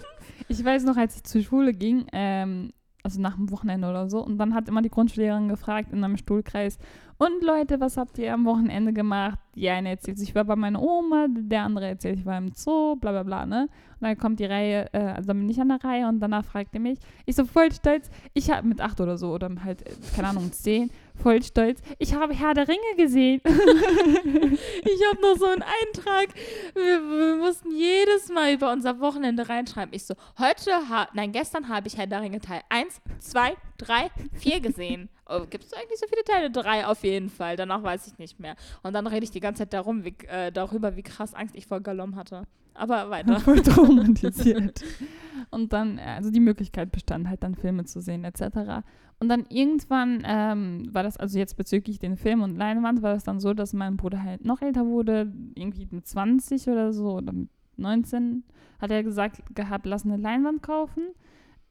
Ich 0.49 0.65
weiß 0.65 0.85
noch, 0.85 0.97
als 0.97 1.17
ich 1.17 1.25
zur 1.25 1.43
Schule 1.43 1.73
ging, 1.73 2.07
ähm, 2.13 2.73
also 3.03 3.21
nach 3.21 3.37
dem 3.37 3.51
Wochenende 3.51 3.89
oder 3.89 4.09
so. 4.09 4.25
Und 4.25 4.39
dann 4.39 4.55
hat 4.55 4.69
immer 4.69 4.83
die 4.83 4.91
Grundschullehrerin 4.91 5.49
gefragt 5.49 5.93
in 5.93 6.03
einem 6.05 6.17
Stuhlkreis, 6.17 6.79
und 7.23 7.45
Leute, 7.45 7.79
was 7.79 7.97
habt 7.99 8.19
ihr 8.19 8.35
am 8.35 8.45
Wochenende 8.47 8.93
gemacht? 8.93 9.39
Die 9.55 9.69
eine 9.69 9.91
erzählt, 9.91 10.21
ich 10.21 10.35
war 10.35 10.43
bei 10.43 10.57
meiner 10.57 10.83
Oma, 10.83 11.29
der 11.31 11.63
andere 11.63 11.87
erzählt, 11.87 12.19
ich 12.19 12.27
war 12.27 12.37
im 12.37 12.51
Zoo, 12.53 12.97
bla 12.97 13.13
bla 13.13 13.23
bla, 13.23 13.47
ne? 13.47 13.69
Und 14.01 14.09
dann 14.09 14.19
kommt 14.19 14.41
die 14.41 14.45
Reihe, 14.45 14.93
äh, 14.93 14.99
also 14.99 15.29
dann 15.29 15.39
bin 15.39 15.49
ich 15.49 15.61
an 15.61 15.69
der 15.69 15.85
Reihe 15.85 16.09
und 16.09 16.19
danach 16.19 16.45
fragt 16.45 16.75
er 16.75 16.81
mich, 16.81 16.99
ich 17.25 17.37
so 17.37 17.45
voll 17.45 17.71
stolz, 17.71 18.11
ich 18.35 18.51
habe 18.51 18.67
mit 18.67 18.81
acht 18.81 19.01
oder 19.01 19.17
so, 19.19 19.33
oder 19.33 19.49
halt, 19.65 19.87
äh, 19.87 19.93
keine 20.17 20.31
Ahnung, 20.31 20.51
zehn, 20.51 20.91
voll 21.21 21.43
stolz, 21.43 21.81
ich 21.99 22.15
habe 22.15 22.35
Herr 22.35 22.55
der 22.55 22.69
Ringe 22.69 22.97
gesehen. 22.97 23.41
ich 23.45 25.01
habe 25.09 25.21
noch 25.21 25.37
so 25.37 25.47
einen 25.47 25.63
Eintrag, 25.63 26.29
wir, 26.75 27.01
wir, 27.01 27.37
mussten 27.37 27.71
jedes 27.73 28.29
Mal 28.29 28.55
über 28.55 28.73
unser 28.73 29.01
Wochenende 29.01 29.49
reinschreiben. 29.49 29.95
Ich 29.95 30.05
so, 30.05 30.15
heute, 30.39 30.71
nein, 31.13 31.33
gestern 31.33 31.69
habe 31.69 31.89
ich 31.89 31.97
Herr 31.97 32.07
der 32.07 32.23
Ringe 32.23 32.41
Teil 32.41 32.63
1, 32.69 33.01
2, 33.21 33.57
3, 33.79 34.11
4 34.35 34.61
gesehen. 34.61 35.09
Oh, 35.35 35.47
Gibt 35.49 35.65
es 35.65 35.73
eigentlich 35.73 35.99
so 35.99 36.07
viele 36.09 36.25
Teile? 36.25 36.51
Drei 36.51 36.85
auf 36.85 37.05
jeden 37.05 37.31
Fall. 37.31 37.57
Danach 37.57 37.83
weiß 37.83 38.07
ich 38.07 38.19
nicht 38.19 38.39
mehr. 38.39 38.55
Und 38.83 38.93
dann 38.93 39.07
rede 39.07 39.25
ich 39.25 39.31
die 39.31 39.41
ganze 39.41 39.61
Zeit 39.61 39.73
darum, 39.73 40.05
wie, 40.05 40.15
äh, 40.27 40.53
darüber, 40.53 40.95
wie 40.97 41.03
krass 41.03 41.33
Angst 41.33 41.55
ich 41.55 41.67
vor 41.67 41.81
Gollum 41.81 42.17
hatte. 42.17 42.43
Aber 42.75 43.11
weiter. 43.11 43.41
Voll 43.41 43.63
traumatisiert. 43.63 44.83
und 45.51 45.73
dann, 45.73 45.99
äh, 45.99 46.03
also 46.17 46.31
die 46.31 46.41
Möglichkeit 46.41 46.93
bestand 46.93 47.29
halt 47.29 47.43
dann 47.43 47.55
Filme 47.55 47.85
zu 47.85 48.01
sehen 48.01 48.25
etc. 48.25 48.85
Und 49.21 49.29
dann 49.29 49.47
irgendwann 49.49 50.23
ähm, 50.27 50.89
war 50.93 51.03
das, 51.03 51.17
also 51.17 51.39
jetzt 51.39 51.57
bezüglich 51.57 51.99
den 51.99 52.17
Film 52.17 52.43
und 52.43 52.57
Leinwand, 52.57 53.03
war 53.03 53.15
das 53.15 53.25
dann 53.25 53.39
so, 53.39 53.55
dass 53.55 53.73
mein 53.73 53.97
Bruder 53.97 54.23
halt 54.23 54.45
noch 54.45 54.63
älter 54.63 54.87
wurde, 54.87 55.33
irgendwie 55.55 55.87
mit 55.91 56.07
20 56.07 56.69
oder 56.69 56.93
so 56.93 57.13
oder 57.19 57.33
mit 57.33 57.49
19, 57.77 58.45
hat 58.81 58.91
er 58.91 59.03
gesagt 59.03 59.43
gehabt, 59.55 59.87
lass 59.87 60.05
eine 60.05 60.17
Leinwand 60.17 60.63
kaufen. 60.63 61.05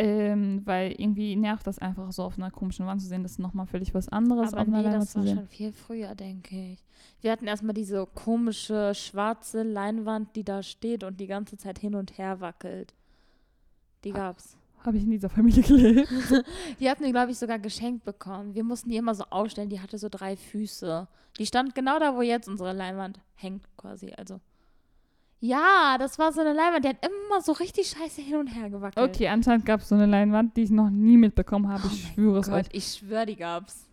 Ähm, 0.04 0.62
weil 0.66 0.94
irgendwie 0.94 1.36
nervt 1.36 1.68
das 1.68 1.78
einfach 1.78 2.12
so 2.12 2.24
auf 2.24 2.36
einer 2.36 2.50
komischen 2.50 2.88
Wand 2.88 3.02
zu 3.02 3.08
sehen. 3.08 3.22
Das 3.22 3.34
ist 3.34 3.40
nochmal 3.40 3.68
völlig 3.68 3.94
was 3.94 4.10
anderes 4.10 4.52
Aber 4.52 4.64
auf 4.64 4.68
einer 4.68 4.78
nee, 4.78 4.84
Leinwand 4.86 5.04
das 5.04 5.16
war 5.16 5.28
schon 5.28 5.48
viel 5.48 5.72
früher, 5.72 6.16
denke 6.16 6.74
ich. 6.74 6.84
Wir 7.22 7.32
hatten 7.32 7.46
erstmal 7.46 7.76
diese 7.76 8.08
komische 8.08 8.94
schwarze 8.96 9.62
Leinwand, 9.62 10.36
die 10.36 10.44
da 10.44 10.64
steht 10.64 11.04
und 11.04 11.20
die 11.20 11.28
ganze 11.28 11.56
Zeit 11.56 11.78
hin 11.78 11.94
und 11.94 12.18
her 12.18 12.42
wackelt. 12.42 12.96
Die 14.04 14.12
gab's. 14.12 14.58
Habe 14.80 14.98
ich 14.98 15.04
in 15.04 15.12
dieser 15.12 15.30
Familie 15.30 15.62
gelebt. 15.68 16.10
die 16.80 16.90
hatten 16.90 17.04
wir, 17.04 17.12
glaube 17.12 17.32
ich, 17.32 17.38
sogar 17.38 17.60
geschenkt 17.60 18.04
bekommen. 18.04 18.56
Wir 18.56 18.64
mussten 18.64 18.90
die 18.90 18.98
immer 18.98 19.14
so 19.14 19.26
aufstellen. 19.30 19.70
Die 19.70 19.82
hatte 19.82 20.00
so 20.00 20.10
drei 20.10 20.36
Füße. 20.36 21.08
Die 21.38 21.46
stand 21.46 21.76
genau 21.76 22.00
da, 22.00 22.16
wo 22.16 22.24
jetzt 22.24 22.48
unsere 22.48 22.74
Leinwand 22.74 23.20
hängt, 23.36 23.64
quasi. 23.78 24.14
Also 24.18 24.40
ja, 25.42 25.98
das 25.98 26.20
war 26.20 26.32
so 26.32 26.42
eine 26.42 26.54
Leinwand, 26.54 26.86
die 26.86 26.90
hat 26.90 27.04
immer 27.04 27.42
so 27.42 27.52
richtig 27.54 27.90
scheiße 27.90 28.22
hin 28.22 28.38
und 28.38 28.48
her 28.48 28.70
gewackelt. 28.70 29.10
Okay, 29.10 29.28
anscheinend 29.28 29.66
gab 29.66 29.82
es 29.82 29.90
so 29.90 29.96
eine 29.96 30.06
Leinwand, 30.06 30.56
die 30.56 30.62
ich 30.62 30.70
noch 30.70 30.92
nie 30.92 31.18
mitbekommen 31.18 31.68
habe. 31.68 31.88
Ich 31.88 32.06
oh 32.10 32.14
schwöre 32.14 32.40
es 32.40 32.50
euch. 32.50 32.68
Ich 32.72 32.86
schwöre, 32.86 33.26
die 33.26 33.36
gab's. 33.36 33.88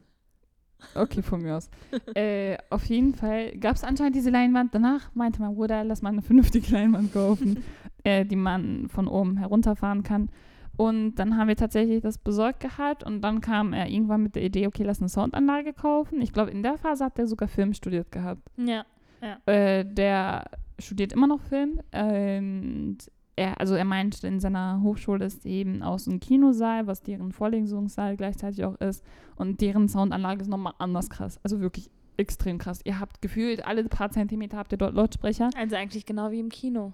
Okay, 0.94 1.22
von 1.22 1.40
mir 1.40 1.56
aus. 1.56 1.70
äh, 2.14 2.58
auf 2.68 2.84
jeden 2.84 3.14
Fall 3.14 3.56
gab 3.56 3.76
es 3.76 3.82
anscheinend 3.82 4.14
diese 4.14 4.28
Leinwand. 4.28 4.74
Danach 4.74 5.10
meinte 5.14 5.40
mein 5.40 5.54
Bruder, 5.54 5.84
lass 5.84 6.02
mal 6.02 6.10
eine 6.10 6.20
vernünftige 6.20 6.70
Leinwand 6.70 7.14
kaufen, 7.14 7.64
äh, 8.04 8.26
die 8.26 8.36
man 8.36 8.88
von 8.90 9.08
oben 9.08 9.38
herunterfahren 9.38 10.02
kann. 10.02 10.28
Und 10.76 11.14
dann 11.14 11.38
haben 11.38 11.48
wir 11.48 11.56
tatsächlich 11.56 12.02
das 12.02 12.18
besorgt 12.18 12.60
gehabt 12.60 13.02
und 13.02 13.22
dann 13.22 13.40
kam 13.40 13.72
er 13.72 13.88
irgendwann 13.88 14.22
mit 14.22 14.36
der 14.36 14.44
Idee, 14.44 14.66
okay, 14.66 14.84
lass 14.84 15.00
eine 15.00 15.08
Soundanlage 15.08 15.72
kaufen. 15.72 16.20
Ich 16.20 16.32
glaube, 16.32 16.50
in 16.50 16.62
der 16.62 16.76
Phase 16.76 17.06
hat 17.06 17.18
er 17.18 17.26
sogar 17.26 17.48
Film 17.48 17.72
studiert 17.72 18.12
gehabt. 18.12 18.42
Ja. 18.56 18.84
ja. 19.20 19.52
Äh, 19.52 19.84
der 19.84 20.44
studiert 20.78 21.12
immer 21.12 21.26
noch 21.26 21.40
Film. 21.40 21.80
Und 21.92 22.98
er, 23.36 23.60
also 23.60 23.74
er 23.74 23.84
meinte, 23.84 24.26
in 24.26 24.40
seiner 24.40 24.80
Hochschule 24.82 25.24
ist 25.24 25.46
eben 25.46 25.82
auch 25.82 25.98
so 25.98 26.10
ein 26.10 26.20
Kinosaal, 26.20 26.86
was 26.86 27.02
deren 27.02 27.32
Vorlesungssaal 27.32 28.16
gleichzeitig 28.16 28.64
auch 28.64 28.74
ist. 28.76 29.04
Und 29.36 29.60
deren 29.60 29.88
Soundanlage 29.88 30.42
ist 30.42 30.48
nochmal 30.48 30.74
anders 30.78 31.08
krass. 31.08 31.38
Also 31.42 31.60
wirklich 31.60 31.90
extrem 32.16 32.58
krass. 32.58 32.80
Ihr 32.84 32.98
habt 32.98 33.22
gefühlt, 33.22 33.64
alle 33.64 33.84
paar 33.84 34.10
Zentimeter 34.10 34.56
habt 34.56 34.72
ihr 34.72 34.78
dort 34.78 34.94
Lautsprecher. 34.94 35.50
Also 35.56 35.76
eigentlich 35.76 36.04
genau 36.04 36.30
wie 36.30 36.40
im 36.40 36.48
Kino. 36.48 36.92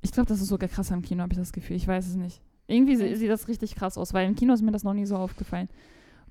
Ich 0.00 0.12
glaube, 0.12 0.28
das 0.28 0.40
ist 0.40 0.48
sogar 0.48 0.68
krasser 0.68 0.94
im 0.94 1.02
Kino, 1.02 1.22
habe 1.22 1.32
ich 1.32 1.38
das 1.38 1.52
Gefühl. 1.52 1.76
Ich 1.76 1.86
weiß 1.86 2.08
es 2.08 2.16
nicht. 2.16 2.40
Irgendwie 2.66 2.96
sieht 2.96 3.30
das 3.30 3.48
richtig 3.48 3.74
krass 3.74 3.98
aus, 3.98 4.14
weil 4.14 4.26
im 4.26 4.34
Kino 4.34 4.54
ist 4.54 4.62
mir 4.62 4.72
das 4.72 4.84
noch 4.84 4.94
nie 4.94 5.04
so 5.04 5.16
aufgefallen. 5.16 5.68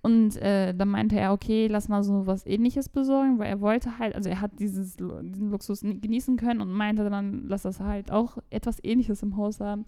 Und 0.03 0.35
äh, 0.37 0.73
dann 0.73 0.89
meinte 0.89 1.19
er, 1.19 1.31
okay, 1.31 1.67
lass 1.67 1.87
mal 1.87 2.03
so 2.03 2.25
was 2.25 2.45
ähnliches 2.47 2.89
besorgen, 2.89 3.37
weil 3.37 3.49
er 3.49 3.61
wollte 3.61 3.99
halt, 3.99 4.15
also 4.15 4.29
er 4.29 4.41
hat 4.41 4.59
dieses, 4.59 4.97
diesen 4.97 5.51
Luxus 5.51 5.81
genießen 5.81 6.37
können 6.37 6.59
und 6.61 6.71
meinte 6.71 7.07
dann, 7.07 7.47
lass 7.47 7.61
das 7.63 7.79
halt 7.79 8.11
auch 8.11 8.39
etwas 8.49 8.83
ähnliches 8.83 9.21
im 9.21 9.37
Haus 9.37 9.59
haben. 9.59 9.85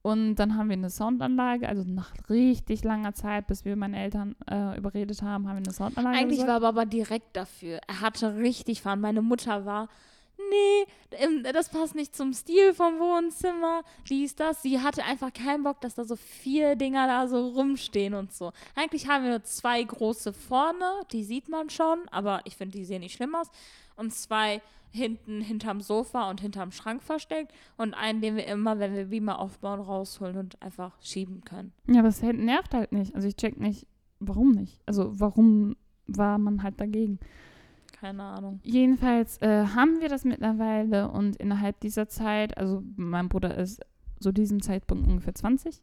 Und 0.00 0.36
dann 0.36 0.56
haben 0.56 0.68
wir 0.68 0.76
eine 0.76 0.90
Soundanlage, 0.90 1.68
also 1.68 1.84
nach 1.84 2.12
richtig 2.28 2.82
langer 2.82 3.12
Zeit, 3.12 3.46
bis 3.46 3.64
wir 3.64 3.76
meine 3.76 4.02
Eltern 4.02 4.34
äh, 4.50 4.76
überredet 4.76 5.22
haben, 5.22 5.46
haben 5.46 5.56
wir 5.56 5.64
eine 5.64 5.72
Soundanlage. 5.72 6.16
Eigentlich 6.16 6.40
besorgt. 6.40 6.62
war 6.62 6.68
aber 6.70 6.86
direkt 6.86 7.36
dafür. 7.36 7.78
Er 7.86 8.00
hatte 8.00 8.36
richtig 8.36 8.82
Fahren. 8.82 9.00
Meine 9.00 9.22
Mutter 9.22 9.64
war 9.64 9.88
nee, 10.52 11.42
das 11.52 11.68
passt 11.68 11.94
nicht 11.94 12.14
zum 12.14 12.32
Stil 12.32 12.74
vom 12.74 12.98
Wohnzimmer, 12.98 13.82
dies, 14.08 14.34
das. 14.34 14.62
Sie 14.62 14.80
hatte 14.80 15.04
einfach 15.04 15.32
keinen 15.32 15.64
Bock, 15.64 15.80
dass 15.80 15.94
da 15.94 16.04
so 16.04 16.16
vier 16.16 16.76
Dinger 16.76 17.06
da 17.06 17.26
so 17.28 17.48
rumstehen 17.48 18.14
und 18.14 18.32
so. 18.32 18.52
Eigentlich 18.74 19.08
haben 19.08 19.24
wir 19.24 19.30
nur 19.30 19.44
zwei 19.44 19.82
große 19.82 20.32
vorne, 20.32 21.02
die 21.12 21.24
sieht 21.24 21.48
man 21.48 21.70
schon, 21.70 22.00
aber 22.10 22.40
ich 22.44 22.56
finde, 22.56 22.78
die 22.78 22.84
sehen 22.84 23.00
nicht 23.00 23.16
schlimm 23.16 23.34
aus. 23.34 23.48
Und 23.96 24.12
zwei 24.12 24.62
hinten 24.90 25.40
hinterm 25.40 25.80
Sofa 25.80 26.28
und 26.28 26.40
hinterm 26.40 26.70
Schrank 26.70 27.02
versteckt 27.02 27.52
und 27.76 27.94
einen, 27.94 28.20
den 28.20 28.36
wir 28.36 28.46
immer, 28.46 28.78
wenn 28.78 28.94
wir 28.94 29.06
Beamer 29.06 29.38
aufbauen, 29.38 29.80
rausholen 29.80 30.36
und 30.36 30.60
einfach 30.60 30.92
schieben 31.00 31.42
können. 31.44 31.72
Ja, 31.88 32.00
aber 32.00 32.08
es 32.08 32.20
nervt 32.22 32.74
halt 32.74 32.92
nicht. 32.92 33.14
Also 33.14 33.26
ich 33.26 33.36
check 33.36 33.58
nicht, 33.58 33.86
warum 34.20 34.52
nicht. 34.52 34.80
Also 34.86 35.18
warum 35.18 35.76
war 36.06 36.38
man 36.38 36.62
halt 36.62 36.78
dagegen? 36.78 37.18
Keine 38.02 38.24
Ahnung. 38.24 38.58
Jedenfalls 38.64 39.40
äh, 39.42 39.64
haben 39.64 40.00
wir 40.00 40.08
das 40.08 40.24
mittlerweile 40.24 41.08
und 41.08 41.36
innerhalb 41.36 41.78
dieser 41.78 42.08
Zeit, 42.08 42.58
also 42.58 42.82
mein 42.96 43.28
Bruder 43.28 43.56
ist 43.56 43.80
zu 44.18 44.32
diesem 44.32 44.60
Zeitpunkt 44.60 45.06
ungefähr 45.06 45.36
20. 45.36 45.80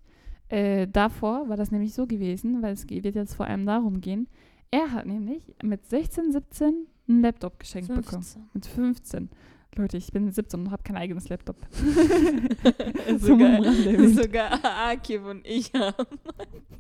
Äh, 0.49 0.87
davor 0.87 1.47
war 1.47 1.55
das 1.55 1.71
nämlich 1.71 1.93
so 1.93 2.07
gewesen, 2.07 2.61
weil 2.61 2.73
es 2.73 2.89
wird 2.89 3.15
jetzt 3.15 3.35
vor 3.35 3.45
allem 3.45 3.65
darum 3.65 4.01
gehen. 4.01 4.27
Er 4.69 4.91
hat 4.91 5.05
nämlich 5.05 5.55
mit 5.63 5.85
16, 5.85 6.33
17 6.33 6.87
einen 7.07 7.21
Laptop 7.21 7.57
geschenkt 7.57 7.87
15. 7.87 8.03
bekommen. 8.03 8.49
Mit 8.53 8.65
15. 8.65 9.29
Leute, 9.77 9.95
ich 9.95 10.11
bin 10.11 10.29
17 10.29 10.59
und 10.59 10.71
habe 10.71 10.83
kein 10.83 10.97
eigenes 10.97 11.29
Laptop. 11.29 11.55
sogar, 13.17 13.63
sogar 14.09 14.59
Akib 14.89 15.23
und 15.23 15.47
ich 15.47 15.71
haben. 15.73 16.19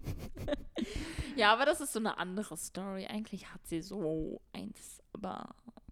ja, 1.37 1.53
aber 1.53 1.65
das 1.65 1.79
ist 1.79 1.93
so 1.93 1.99
eine 1.99 2.17
andere 2.17 2.57
Story. 2.57 3.05
Eigentlich 3.05 3.53
hat 3.53 3.65
sie 3.65 3.81
so 3.81 4.41
eins 4.51 4.99
aber 5.23 5.49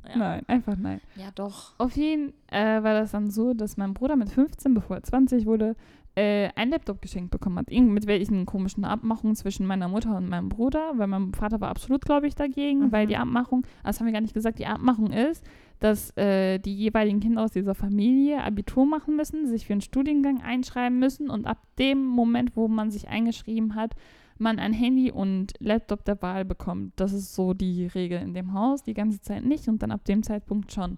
ja. 0.08 0.18
Nein, 0.18 0.44
einfach 0.48 0.78
nein. 0.78 1.02
Ja, 1.16 1.32
doch. 1.36 1.74
Auf 1.78 1.96
jeden 1.98 2.34
Fall 2.50 2.78
äh, 2.78 2.84
war 2.84 2.94
das 2.94 3.12
dann 3.12 3.30
so, 3.30 3.54
dass 3.54 3.78
mein 3.78 3.94
Bruder 3.94 4.16
mit 4.16 4.30
15, 4.30 4.74
bevor 4.74 4.98
er 4.98 5.04
20 5.04 5.46
wurde, 5.46 5.76
äh, 6.16 6.50
ein 6.56 6.72
Laptop 6.72 7.02
geschenkt 7.02 7.30
bekommen 7.30 7.60
hat. 7.60 7.70
Irgend 7.70 7.92
mit 7.92 8.08
welchen 8.08 8.46
komischen 8.46 8.86
Abmachungen 8.86 9.36
zwischen 9.36 9.68
meiner 9.68 9.88
Mutter 9.88 10.18
und 10.18 10.30
meinem 10.30 10.50
Bruder, 10.50 10.94
weil 10.96 11.08
mein 11.08 11.34
Vater 11.34 11.62
war 11.62 11.70
absolut, 11.70 12.04
glaube 12.04 12.28
ich, 12.28 12.36
dagegen, 12.36 12.86
mhm. 12.86 12.92
weil 12.92 13.06
die 13.06 13.18
Abmachung, 13.18 13.68
das 13.84 14.00
haben 14.00 14.08
wir 14.08 14.14
gar 14.14 14.22
nicht 14.22 14.34
gesagt, 14.34 14.60
die 14.60 14.66
Abmachung 14.66 15.12
ist, 15.12 15.46
dass 15.80 16.16
äh, 16.18 16.58
die 16.58 16.76
jeweiligen 16.76 17.20
Kinder 17.20 17.44
aus 17.44 17.52
dieser 17.52 17.76
Familie 17.76 18.44
Abitur 18.44 18.86
machen 18.86 19.16
müssen, 19.16 19.46
sich 19.46 19.68
für 19.68 19.74
einen 19.74 19.82
Studiengang 19.82 20.42
einschreiben 20.42 20.98
müssen 20.98 21.30
und 21.30 21.46
ab 21.46 21.60
dem 21.78 22.04
Moment, 22.04 22.56
wo 22.56 22.68
man 22.68 22.90
sich 22.90 23.10
eingeschrieben 23.10 23.76
hat, 23.76 23.94
man 24.40 24.60
ein 24.60 24.74
Handy 24.74 25.12
und 25.12 25.54
Laptop 25.60 26.06
der 26.06 26.22
Wahl 26.22 26.46
bekommt. 26.46 26.94
Das 26.98 27.14
ist 27.14 27.36
so 27.36 27.54
die 27.54 27.88
Regel 27.88 28.22
in 28.22 28.34
dem 28.34 28.54
Haus, 28.54 28.84
die 28.84 28.94
ganze 28.94 29.22
Zeit 29.22 29.44
nicht 29.44 29.68
und 29.68 29.82
dann 29.82 29.92
ab 29.92 30.06
dem 30.06 30.24
Zeitpunkt 30.24 30.72
schon. 30.72 30.98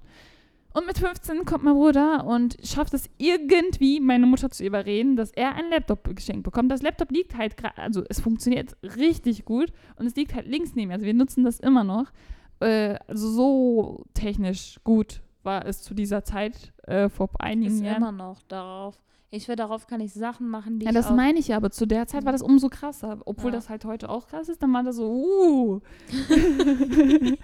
Und 0.71 0.85
mit 0.85 0.99
15 0.99 1.45
kommt 1.45 1.63
mein 1.63 1.73
Bruder 1.73 2.25
und 2.25 2.57
schafft 2.63 2.93
es 2.93 3.09
irgendwie, 3.17 3.99
meine 3.99 4.27
Mutter 4.27 4.51
zu 4.51 4.63
überreden, 4.63 5.15
dass 5.15 5.31
er 5.31 5.55
ein 5.55 5.69
Laptop 5.71 6.15
geschenkt 6.15 6.43
bekommt. 6.43 6.71
Das 6.71 6.83
Laptop 6.83 7.11
liegt 7.11 7.35
halt 7.35 7.57
gerade, 7.57 7.77
also 7.79 8.03
es 8.07 8.19
funktioniert 8.19 8.77
richtig 8.83 9.45
gut 9.45 9.71
und 9.95 10.05
es 10.05 10.15
liegt 10.15 10.35
halt 10.35 10.47
links 10.47 10.75
neben 10.75 10.89
mir. 10.89 10.93
Also 10.93 11.07
wir 11.07 11.15
nutzen 11.15 11.43
das 11.43 11.59
immer 11.59 11.83
noch. 11.83 12.11
Äh, 12.59 12.99
also 13.07 13.29
so 13.31 14.05
technisch 14.13 14.79
gut 14.83 15.21
war 15.41 15.65
es 15.65 15.81
zu 15.81 15.95
dieser 15.95 16.23
Zeit 16.23 16.71
äh, 16.83 17.09
vor 17.09 17.29
einigen 17.39 17.77
ist 17.77 17.81
Jahren. 17.83 17.97
immer 17.97 18.11
noch 18.11 18.41
darauf. 18.43 19.01
Ich 19.31 19.47
will, 19.47 19.55
darauf 19.55 19.85
kann 19.85 20.01
ich 20.01 20.11
Sachen 20.13 20.49
machen, 20.49 20.79
die 20.79 20.87
Ja, 20.87 20.91
das 20.91 21.11
meine 21.11 21.37
ich 21.37 21.49
ja, 21.49 21.57
aber 21.57 21.69
zu 21.69 21.85
der 21.85 22.07
Zeit 22.07 22.25
war 22.25 22.31
das 22.31 22.41
umso 22.41 22.67
krasser. 22.69 23.19
Obwohl 23.25 23.51
ja. 23.51 23.57
das 23.57 23.69
halt 23.69 23.85
heute 23.85 24.09
auch 24.09 24.27
krass 24.27 24.49
ist, 24.49 24.63
dann 24.63 24.73
war 24.73 24.81
das 24.83 24.95
so, 24.95 25.11
uh. 25.11 25.81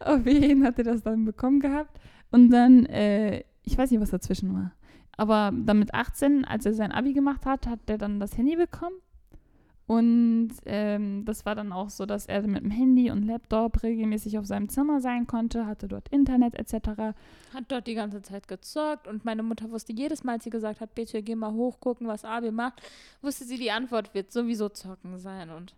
Auf 0.00 0.26
jeden 0.26 0.64
hat 0.64 0.78
er 0.78 0.84
das 0.84 1.02
dann 1.02 1.24
bekommen 1.24 1.60
gehabt. 1.60 2.00
Und 2.32 2.50
dann, 2.50 2.86
äh, 2.86 3.44
ich 3.62 3.78
weiß 3.78 3.92
nicht, 3.92 4.00
was 4.00 4.10
dazwischen 4.10 4.52
war. 4.54 4.72
Aber 5.16 5.52
dann 5.54 5.78
mit 5.78 5.94
18, 5.94 6.44
als 6.44 6.66
er 6.66 6.74
sein 6.74 6.90
Abi 6.92 7.12
gemacht 7.12 7.46
hat, 7.46 7.68
hat 7.68 7.80
er 7.86 7.98
dann 7.98 8.18
das 8.18 8.36
Handy 8.36 8.56
bekommen. 8.56 8.96
Und 9.86 10.50
ähm, 10.64 11.24
das 11.24 11.46
war 11.46 11.54
dann 11.54 11.72
auch 11.72 11.90
so, 11.90 12.06
dass 12.06 12.26
er 12.26 12.42
mit 12.42 12.64
dem 12.64 12.72
Handy 12.72 13.10
und 13.12 13.22
Laptop 13.22 13.84
regelmäßig 13.84 14.36
auf 14.36 14.44
seinem 14.44 14.68
Zimmer 14.68 15.00
sein 15.00 15.28
konnte, 15.28 15.66
hatte 15.66 15.86
dort 15.86 16.08
Internet 16.08 16.54
etc. 16.54 17.14
Hat 17.54 17.64
dort 17.68 17.86
die 17.86 17.94
ganze 17.94 18.20
Zeit 18.20 18.48
gezockt 18.48 19.06
und 19.06 19.24
meine 19.24 19.44
Mutter 19.44 19.70
wusste 19.70 19.92
jedes 19.92 20.24
Mal, 20.24 20.34
als 20.34 20.44
sie 20.44 20.50
gesagt 20.50 20.80
hat, 20.80 20.96
bitte 20.96 21.22
geh 21.22 21.36
mal 21.36 21.52
hochgucken, 21.52 22.08
was 22.08 22.24
Abi 22.24 22.50
macht, 22.50 22.82
wusste 23.22 23.44
sie, 23.44 23.58
die 23.58 23.70
Antwort 23.70 24.12
wird 24.12 24.32
sowieso 24.32 24.68
zocken 24.68 25.18
sein 25.18 25.50
und 25.50 25.74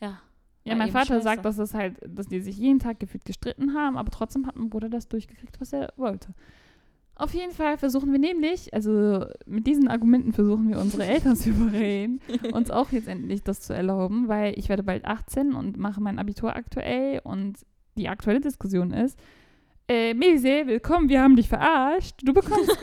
ja. 0.00 0.18
Ja, 0.64 0.74
mein 0.74 0.90
Vater 0.90 1.14
scheiße. 1.14 1.22
sagt, 1.22 1.44
dass 1.44 1.58
es 1.58 1.74
halt, 1.74 1.96
dass 2.08 2.26
die 2.26 2.40
sich 2.40 2.56
jeden 2.58 2.80
Tag 2.80 2.98
gefühlt 2.98 3.24
gestritten 3.24 3.74
haben, 3.74 3.96
aber 3.96 4.10
trotzdem 4.10 4.46
hat 4.46 4.56
mein 4.56 4.68
Bruder 4.68 4.88
das 4.88 5.08
durchgekriegt, 5.08 5.60
was 5.60 5.72
er 5.72 5.92
wollte. 5.96 6.34
Auf 7.18 7.32
jeden 7.32 7.52
Fall 7.52 7.78
versuchen 7.78 8.12
wir 8.12 8.18
nämlich, 8.18 8.74
also 8.74 9.24
mit 9.46 9.66
diesen 9.66 9.88
Argumenten 9.88 10.34
versuchen 10.34 10.68
wir 10.68 10.78
unsere 10.78 11.06
Eltern 11.06 11.34
zu 11.34 11.48
überreden, 11.48 12.20
uns 12.52 12.70
auch 12.70 12.92
jetzt 12.92 13.08
endlich 13.08 13.42
das 13.42 13.60
zu 13.60 13.72
erlauben, 13.72 14.28
weil 14.28 14.58
ich 14.58 14.68
werde 14.68 14.82
bald 14.82 15.06
18 15.06 15.54
und 15.54 15.78
mache 15.78 16.02
mein 16.02 16.18
Abitur 16.18 16.54
aktuell 16.54 17.20
und 17.24 17.56
die 17.96 18.10
aktuelle 18.10 18.40
Diskussion 18.40 18.92
ist, 18.92 19.18
äh, 19.88 20.12
Mese, 20.12 20.66
willkommen, 20.66 21.08
wir 21.08 21.22
haben 21.22 21.36
dich 21.36 21.48
verarscht, 21.48 22.16
du 22.22 22.34
bekommst... 22.34 22.70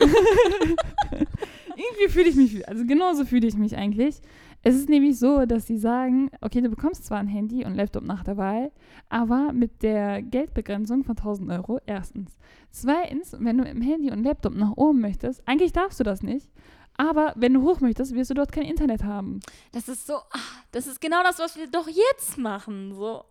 Irgendwie 1.76 2.08
fühle 2.08 2.28
ich 2.28 2.36
mich, 2.36 2.68
also 2.68 2.84
genauso 2.86 3.24
fühle 3.24 3.46
ich 3.46 3.56
mich 3.56 3.76
eigentlich. 3.76 4.20
Es 4.66 4.74
ist 4.74 4.88
nämlich 4.88 5.18
so, 5.18 5.44
dass 5.44 5.66
sie 5.66 5.76
sagen, 5.76 6.30
okay, 6.40 6.62
du 6.62 6.70
bekommst 6.70 7.04
zwar 7.04 7.18
ein 7.18 7.28
Handy 7.28 7.66
und 7.66 7.74
Laptop 7.74 8.02
nach 8.02 8.24
der 8.24 8.38
Wahl, 8.38 8.72
aber 9.10 9.52
mit 9.52 9.82
der 9.82 10.22
Geldbegrenzung 10.22 11.04
von 11.04 11.18
1000 11.18 11.50
Euro 11.52 11.80
erstens. 11.84 12.38
Zweitens, 12.70 13.36
wenn 13.38 13.58
du 13.58 13.64
dem 13.64 13.82
Handy 13.82 14.10
und 14.10 14.24
Laptop 14.24 14.54
nach 14.54 14.72
oben 14.76 15.02
möchtest, 15.02 15.46
eigentlich 15.46 15.74
darfst 15.74 16.00
du 16.00 16.04
das 16.04 16.22
nicht. 16.22 16.50
Aber 16.96 17.34
wenn 17.36 17.52
du 17.52 17.60
hoch 17.60 17.80
möchtest, 17.80 18.14
wirst 18.14 18.30
du 18.30 18.34
dort 18.34 18.52
kein 18.52 18.64
Internet 18.64 19.04
haben. 19.04 19.40
Das 19.72 19.86
ist 19.88 20.06
so, 20.06 20.14
ach, 20.30 20.62
das 20.72 20.86
ist 20.86 21.00
genau 21.00 21.22
das, 21.22 21.38
was 21.38 21.56
wir 21.56 21.66
doch 21.66 21.88
jetzt 21.88 22.38
machen. 22.38 22.94
So. 22.94 23.24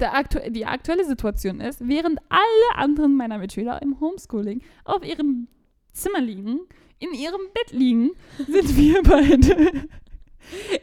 Aktu 0.00 0.38
die 0.50 0.64
aktuelle 0.64 1.04
Situation 1.04 1.60
ist, 1.60 1.86
während 1.86 2.20
alle 2.30 2.76
anderen 2.76 3.16
meiner 3.16 3.36
Mitschüler 3.36 3.82
im 3.82 4.00
Homeschooling 4.00 4.62
auf 4.84 5.04
ihrem 5.04 5.48
Zimmer 5.92 6.20
liegen, 6.20 6.60
in 6.98 7.12
ihrem 7.12 7.40
Bett 7.52 7.72
liegen, 7.72 8.10
sind 8.48 8.76
wir 8.76 9.02
beide 9.02 9.88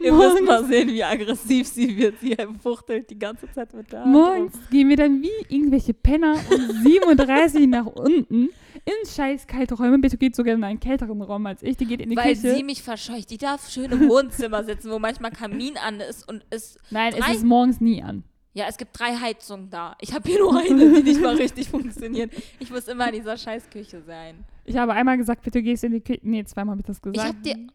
Ihr 0.00 0.12
Morgens. 0.12 0.34
müsst 0.34 0.46
mal 0.46 0.64
sehen, 0.64 0.88
wie 0.88 1.04
aggressiv 1.04 1.66
sie 1.68 1.96
wird. 1.96 2.20
Sie 2.20 2.36
fuchtelt 2.62 3.10
die 3.10 3.18
ganze 3.18 3.50
Zeit 3.52 3.72
mit 3.74 3.90
der 3.92 4.00
Hand 4.00 4.12
Morgens 4.12 4.54
rum. 4.54 4.62
gehen 4.70 4.88
wir 4.88 4.96
dann 4.96 5.22
wie 5.22 5.54
irgendwelche 5.54 5.94
Penner 5.94 6.34
um 6.50 6.70
37 6.84 7.66
nach 7.68 7.86
unten 7.86 8.48
in 8.84 9.08
scheiß 9.08 9.46
kalte 9.46 9.74
Räume. 9.74 9.98
Bitte 9.98 10.16
geht 10.16 10.34
sogar 10.34 10.54
in 10.54 10.64
einen 10.64 10.80
kälteren 10.80 11.22
Raum 11.22 11.46
als 11.46 11.62
ich. 11.62 11.76
Die 11.76 11.86
geht 11.86 12.00
in 12.00 12.10
die 12.10 12.16
Weil 12.16 12.34
Küche. 12.34 12.48
Weil 12.48 12.56
sie 12.56 12.64
mich 12.64 12.82
verscheucht. 12.82 13.30
Die 13.30 13.38
darf 13.38 13.70
schön 13.70 13.90
im 13.92 14.08
Wohnzimmer 14.08 14.64
sitzen, 14.64 14.90
wo 14.90 14.98
manchmal 14.98 15.30
Kamin 15.30 15.76
an 15.76 16.00
ist 16.00 16.28
und 16.28 16.44
es. 16.50 16.78
Nein, 16.90 17.14
es 17.16 17.36
ist 17.36 17.44
morgens 17.44 17.80
nie 17.80 18.02
an. 18.02 18.24
Ja, 18.54 18.66
es 18.68 18.76
gibt 18.76 18.98
drei 18.98 19.14
Heizungen 19.16 19.70
da. 19.70 19.96
Ich 20.00 20.12
habe 20.12 20.28
hier 20.28 20.38
nur 20.38 20.54
eine, 20.58 20.92
die 20.92 21.02
nicht 21.02 21.22
mal 21.22 21.34
richtig 21.36 21.70
funktioniert. 21.70 22.32
Ich 22.58 22.70
muss 22.70 22.86
immer 22.86 23.08
in 23.08 23.14
dieser 23.14 23.38
scheiß 23.38 23.70
Küche 23.70 24.02
sein. 24.02 24.44
Ich 24.64 24.76
habe 24.76 24.92
einmal 24.92 25.16
gesagt, 25.16 25.42
bitte 25.42 25.62
gehst 25.62 25.84
in 25.84 25.92
die 25.92 26.00
Küche. 26.00 26.20
Nee, 26.22 26.44
zweimal 26.44 26.72
habe 26.72 26.80
ich 26.80 26.86
das 26.86 27.00
gesagt. 27.00 27.16
Ich 27.16 27.24
habe 27.24 27.40
dir 27.40 27.66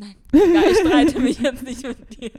Nein, 0.00 0.14
ich 0.70 0.78
streite 0.78 1.20
mich 1.20 1.38
jetzt 1.40 1.62
nicht 1.62 1.82
mit 1.82 2.20
dir. 2.20 2.30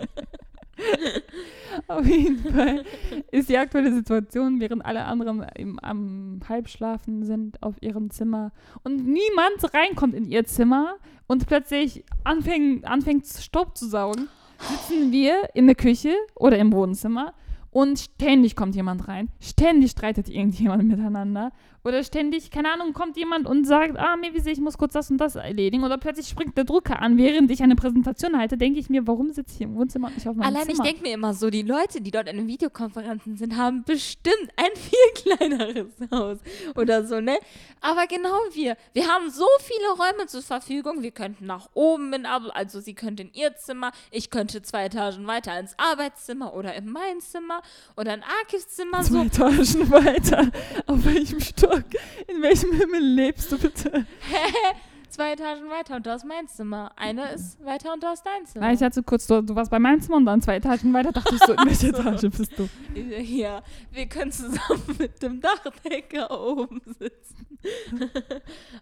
Auf 1.87 2.05
jeden 2.05 2.39
Fall 2.39 2.83
ist 3.31 3.49
die 3.49 3.57
aktuelle 3.57 3.93
Situation, 3.93 4.59
während 4.59 4.83
alle 4.85 5.05
anderen 5.05 5.45
im, 5.55 5.79
am 5.79 6.39
Halbschlafen 6.47 7.23
sind 7.23 7.61
auf 7.61 7.75
ihrem 7.81 8.09
Zimmer 8.09 8.51
und 8.83 9.05
niemand 9.05 9.73
reinkommt 9.73 10.15
in 10.15 10.25
ihr 10.25 10.45
Zimmer 10.45 10.95
und 11.27 11.45
plötzlich 11.45 12.03
anfängt, 12.23 12.85
anfängt 12.85 13.27
Staub 13.27 13.77
zu 13.77 13.87
saugen, 13.87 14.27
sitzen 14.57 15.11
wir 15.11 15.49
in 15.53 15.67
der 15.67 15.75
Küche 15.75 16.15
oder 16.35 16.57
im 16.57 16.73
Wohnzimmer 16.73 17.33
und 17.71 17.99
ständig 17.99 18.55
kommt 18.55 18.75
jemand 18.75 19.07
rein, 19.07 19.29
ständig 19.39 19.91
streitet 19.91 20.29
irgendjemand 20.29 20.83
miteinander. 20.87 21.51
Oder 21.83 22.03
ständig, 22.03 22.51
keine 22.51 22.71
Ahnung, 22.71 22.93
kommt 22.93 23.17
jemand 23.17 23.47
und 23.47 23.65
sagt, 23.65 23.97
ah, 23.97 24.15
Mevise, 24.15 24.51
ich 24.51 24.59
muss 24.59 24.77
kurz 24.77 24.93
das 24.93 25.09
und 25.09 25.17
das 25.17 25.35
erledigen. 25.35 25.83
Oder 25.83 25.97
plötzlich 25.97 26.27
springt 26.27 26.55
der 26.55 26.63
Drucker 26.63 27.01
an, 27.01 27.17
während 27.17 27.49
ich 27.49 27.63
eine 27.63 27.75
Präsentation 27.75 28.37
halte, 28.37 28.55
denke 28.55 28.79
ich 28.79 28.89
mir, 28.89 29.07
warum 29.07 29.31
sitze 29.31 29.55
ich 29.55 29.61
im 29.61 29.73
Wohnzimmer 29.75 30.09
und 30.09 30.15
nicht 30.15 30.27
auf 30.27 30.35
meinem 30.35 30.47
Allein 30.47 30.67
Zimmer? 30.67 30.85
ich 30.85 30.91
denke 30.91 31.01
mir 31.01 31.15
immer 31.15 31.33
so, 31.33 31.49
die 31.49 31.63
Leute, 31.63 31.99
die 32.01 32.11
dort 32.11 32.29
in 32.29 32.37
den 32.37 32.47
Videokonferenzen 32.47 33.35
sind, 33.35 33.57
haben 33.57 33.83
bestimmt 33.83 34.47
ein 34.57 34.69
viel 34.75 35.35
kleineres 35.37 35.95
Haus 36.11 36.37
oder 36.75 37.03
so, 37.03 37.19
ne? 37.19 37.39
Aber 37.81 38.05
genau 38.05 38.37
wir, 38.53 38.77
wir 38.93 39.07
haben 39.07 39.31
so 39.31 39.47
viele 39.61 39.89
Räume 39.97 40.27
zur 40.27 40.43
Verfügung, 40.43 41.01
wir 41.01 41.11
könnten 41.11 41.47
nach 41.47 41.69
oben 41.73 42.13
in, 42.13 42.27
also 42.27 42.79
sie 42.79 42.93
könnte 42.93 43.23
in 43.23 43.33
ihr 43.33 43.55
Zimmer, 43.55 43.91
ich 44.11 44.29
könnte 44.29 44.61
zwei 44.61 44.85
Etagen 44.85 45.25
weiter 45.25 45.59
ins 45.59 45.73
Arbeitszimmer 45.79 46.53
oder 46.53 46.75
in 46.75 46.91
mein 46.91 47.21
Zimmer 47.21 47.60
oder 47.97 48.13
in 48.13 48.23
Akis 48.41 48.67
Zimmer. 48.69 49.01
Zwei 49.01 49.13
So. 49.13 49.21
Etagen 49.23 49.91
weiter. 49.91 50.51
Auf 50.87 51.05
welchem 51.05 51.39
Stock? 51.39 51.83
In 52.27 52.41
welchem 52.41 52.71
Himmel 52.73 53.01
lebst 53.01 53.51
du 53.51 53.57
bitte? 53.57 54.05
zwei 55.09 55.33
Etagen 55.33 55.69
weiter 55.69 55.97
und 55.97 56.05
da 56.05 56.15
ist 56.15 56.25
mein 56.25 56.47
Zimmer. 56.47 56.91
Eine 56.95 57.31
ist 57.33 57.63
weiter 57.63 57.93
und 57.93 58.01
da 58.01 58.13
ist 58.13 58.23
dein 58.23 58.45
Zimmer. 58.45 58.65
Nein, 58.65 58.75
ich 58.75 58.81
hatte 58.81 59.03
kurz, 59.03 59.27
du, 59.27 59.41
du 59.41 59.55
warst 59.55 59.69
bei 59.69 59.77
meinem 59.79 60.01
Zimmer 60.01 60.17
und 60.17 60.25
dann 60.25 60.41
zwei 60.41 60.55
Etagen 60.55 60.93
weiter, 60.93 61.11
dachte 61.11 61.35
ich 61.35 61.41
so, 61.43 61.51
in 61.53 61.65
welcher 61.65 61.87
Etage 61.99 62.29
bist 62.35 62.57
du? 62.57 62.69
Ja, 63.21 63.61
wir 63.91 64.05
können 64.07 64.31
zusammen 64.31 64.95
mit 64.97 65.21
dem 65.21 65.41
Dachdecker 65.41 66.31
oben 66.31 66.81
sitzen. 66.99 67.47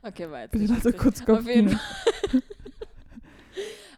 okay, 0.03 0.29
weiter. 0.29 0.57
Bitte 0.57 0.74
lass 0.83 0.98
kurz 0.98 1.19
Auf 1.21 1.25
Kopf 1.25 1.48
jeden, 1.48 1.69
gehen. 1.69 1.79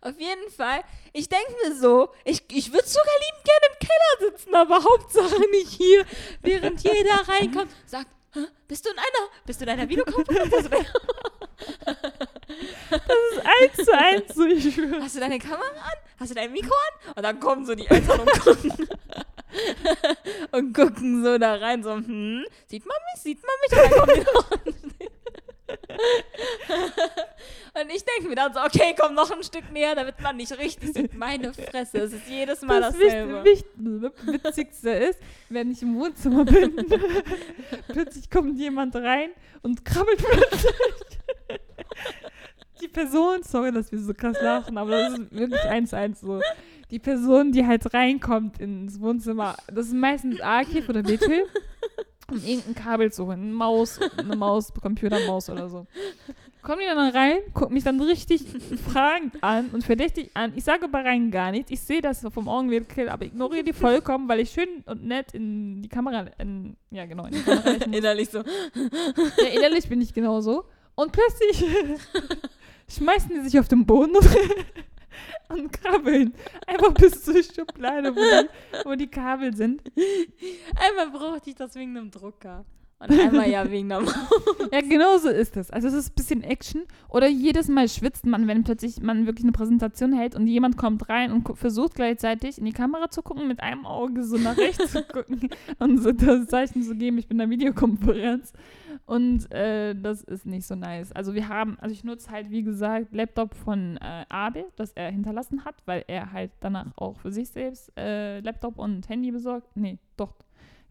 Auf 0.01 0.19
jeden 0.19 0.49
Fall, 0.51 0.81
ich 1.13 1.29
denke 1.29 1.51
mir 1.63 1.75
so, 1.75 2.09
ich, 2.25 2.43
ich 2.51 2.73
würde 2.73 2.87
sogar 2.87 3.05
liebend 3.05 3.45
gerne 3.45 3.65
im 3.71 3.79
Keller 3.87 4.31
sitzen, 4.31 4.55
aber 4.55 4.83
Hauptsache 4.83 5.39
nicht 5.51 5.69
hier, 5.71 6.05
während 6.41 6.81
jeder 6.83 7.27
reinkommt, 7.27 7.71
sagt, 7.85 8.07
"Hä, 8.33 8.39
bist 8.67 8.85
du 8.85 8.89
in 8.89 8.97
einer, 8.97 9.29
bist 9.45 9.59
du 9.61 9.65
in 9.65 9.69
einer 9.71 9.87
Videokonferenz? 9.87 10.69
Deine, 10.69 10.85
Das 12.89 13.01
ist 13.31 13.45
eins 13.45 13.85
zu 13.85 13.97
eins 13.97 14.35
so, 14.35 14.45
ich 14.45 14.73
schwöre. 14.73 15.01
hast 15.01 15.15
du 15.15 15.19
deine 15.19 15.39
Kamera 15.39 15.61
an? 15.67 15.97
Hast 16.19 16.31
du 16.31 16.35
dein 16.35 16.51
Mikro 16.51 16.73
an? 16.73 17.13
Und 17.15 17.23
dann 17.23 17.39
kommen 17.39 17.65
so 17.65 17.75
die 17.75 17.85
Eltern 17.89 18.19
und 18.21 18.31
gucken. 18.41 18.89
und 20.51 20.73
gucken 20.73 21.23
so 21.23 21.37
da 21.37 21.55
rein, 21.55 21.83
so, 21.83 21.91
hm, 21.93 22.45
sieht 22.67 22.85
man 22.85 22.97
mich, 23.13 23.21
sieht 23.21 23.39
man 23.43 23.51
mich? 23.61 23.71
Und 23.71 24.05
dann 24.17 24.25
kommen 24.25 24.73
die 24.83 24.90
Und 27.73 27.89
ich 27.89 28.03
denke 28.03 28.27
mir 28.29 28.35
dann 28.35 28.53
so, 28.53 28.59
okay, 28.59 28.93
komm 28.99 29.13
noch 29.13 29.31
ein 29.31 29.43
Stück 29.43 29.71
näher, 29.71 29.95
damit 29.95 30.19
man 30.21 30.35
nicht 30.35 30.51
richtig 30.57 30.93
sieht. 30.93 31.13
Meine 31.13 31.53
Fresse, 31.53 31.99
es 31.99 32.13
ist 32.13 32.27
jedes 32.27 32.61
Mal 32.63 32.81
Das 32.81 32.93
dasselbe. 32.97 33.45
Wicht, 33.45 33.65
Witzigste 33.77 34.89
ist, 34.89 35.19
wenn 35.49 35.71
ich 35.71 35.81
im 35.81 35.97
Wohnzimmer 35.97 36.43
bin, 36.43 36.75
plötzlich 37.87 38.29
kommt 38.29 38.59
jemand 38.59 38.95
rein 38.95 39.29
und 39.61 39.85
krabbelt 39.85 40.17
plötzlich. 40.17 40.73
Die 42.81 42.87
Person, 42.87 43.43
sorry, 43.43 43.71
dass 43.71 43.91
wir 43.91 43.99
so 43.99 44.13
krass 44.13 44.37
lachen, 44.41 44.77
aber 44.77 44.91
das 44.91 45.13
ist 45.19 45.31
wirklich 45.31 45.61
eins 45.61 45.93
eins 45.93 46.19
so. 46.21 46.41
Die 46.89 46.99
Person, 46.99 47.51
die 47.53 47.65
halt 47.65 47.93
reinkommt 47.93 48.59
ins 48.59 48.99
Wohnzimmer, 48.99 49.55
das 49.71 49.87
ist 49.87 49.93
meistens 49.93 50.41
Akif 50.41 50.89
oder 50.89 51.03
Bethel, 51.03 51.45
um 52.31 52.43
irgendein 52.43 52.75
Kabel 52.75 53.11
zu 53.11 53.25
holen. 53.25 53.41
Eine 53.41 53.53
Maus, 53.53 53.99
eine 54.17 54.35
Maus, 54.35 54.73
Computermaus 54.81 55.49
oder 55.49 55.69
so. 55.69 55.85
Kommen 56.61 56.79
die 56.79 56.85
dann 56.85 57.09
rein, 57.09 57.39
gucken 57.53 57.73
mich 57.73 57.83
dann 57.83 57.99
richtig 57.99 58.45
fragend 58.91 59.43
an 59.43 59.69
und 59.73 59.83
verdächtig 59.83 60.31
an. 60.35 60.53
Ich 60.55 60.63
sage 60.63 60.87
bei 60.87 61.01
rein 61.01 61.31
gar 61.31 61.51
nichts. 61.51 61.71
Ich 61.71 61.81
sehe 61.81 62.01
das 62.01 62.25
vom 62.31 62.47
Augenwinkel, 62.47 63.09
aber 63.09 63.25
ignoriere 63.25 63.63
die 63.63 63.73
vollkommen, 63.73 64.29
weil 64.29 64.39
ich 64.41 64.51
schön 64.51 64.83
und 64.85 65.03
nett 65.03 65.33
in 65.33 65.81
die 65.81 65.89
Kamera, 65.89 66.27
in, 66.37 66.77
ja 66.91 67.05
genau, 67.05 67.25
in 67.25 67.33
die 67.33 67.41
Kamera. 67.41 67.69
Innerlich 67.91 68.29
so. 68.29 68.39
Ja, 68.39 69.47
innerlich 69.55 69.89
bin 69.89 70.01
ich 70.01 70.13
genauso. 70.13 70.65
Und 70.95 71.11
plötzlich 71.11 71.65
schmeißen 72.89 73.29
die 73.33 73.41
sich 73.41 73.59
auf 73.59 73.67
den 73.67 73.85
Boden 73.85 74.15
und, 74.15 74.29
und 75.49 75.71
krabbeln. 75.71 76.33
Einfach 76.67 76.93
bis 76.93 77.23
zur 77.23 77.41
Schublade, 77.43 78.15
wo 78.15 78.19
die, 78.19 78.85
wo 78.85 78.95
die 78.95 79.07
Kabel 79.07 79.55
sind. 79.55 79.81
Einmal 80.75 81.11
brauchte 81.11 81.49
ich 81.49 81.55
das 81.55 81.75
wegen 81.75 81.97
einem 81.97 82.11
Drucker. 82.11 82.65
Und 83.01 83.19
einmal 83.19 83.49
ja 83.49 83.69
wegen 83.69 83.91
einer 83.91 84.01
Maus. 84.01 84.13
Ja, 84.71 84.81
genau 84.81 85.17
so 85.17 85.29
ist 85.29 85.57
es. 85.57 85.71
Also 85.71 85.87
es 85.87 85.95
ist 85.95 86.11
ein 86.11 86.15
bisschen 86.15 86.43
Action. 86.43 86.83
Oder 87.09 87.27
jedes 87.27 87.67
Mal 87.67 87.89
schwitzt 87.89 88.25
man, 88.27 88.47
wenn 88.47 88.63
plötzlich 88.63 89.01
man 89.01 89.25
wirklich 89.25 89.43
eine 89.43 89.53
Präsentation 89.53 90.13
hält 90.13 90.35
und 90.35 90.45
jemand 90.47 90.77
kommt 90.77 91.09
rein 91.09 91.31
und 91.31 91.57
versucht 91.57 91.95
gleichzeitig 91.95 92.59
in 92.59 92.65
die 92.65 92.73
Kamera 92.73 93.09
zu 93.09 93.23
gucken, 93.23 93.47
mit 93.47 93.61
einem 93.61 93.87
Auge 93.87 94.23
so 94.23 94.37
nach 94.37 94.55
rechts 94.55 94.91
zu 94.91 95.03
gucken 95.03 95.49
und 95.79 95.97
so 95.97 96.11
das 96.11 96.45
Zeichen 96.47 96.83
zu 96.83 96.95
geben, 96.95 97.17
ich 97.17 97.27
bin 97.27 97.39
in 97.39 97.49
der 97.49 97.49
Videokonferenz. 97.49 98.53
Und 99.05 99.51
äh, 99.51 99.95
das 99.95 100.23
ist 100.23 100.45
nicht 100.45 100.65
so 100.65 100.75
nice. 100.75 101.11
Also 101.11 101.33
wir 101.33 101.47
haben, 101.47 101.77
also 101.79 101.93
ich 101.93 102.03
nutze 102.03 102.29
halt, 102.31 102.49
wie 102.49 102.63
gesagt, 102.63 103.13
Laptop 103.13 103.53
von 103.53 103.97
äh, 103.97 104.25
Abe, 104.29 104.65
das 104.75 104.93
er 104.93 105.11
hinterlassen 105.11 105.65
hat, 105.65 105.75
weil 105.85 106.03
er 106.07 106.31
halt 106.31 106.51
danach 106.59 106.87
auch 106.95 107.17
für 107.17 107.31
sich 107.31 107.49
selbst 107.49 107.91
äh, 107.97 108.39
Laptop 108.41 108.77
und 108.77 109.07
Handy 109.09 109.31
besorgt, 109.31 109.75
nee, 109.75 109.99
doch, 110.17 110.33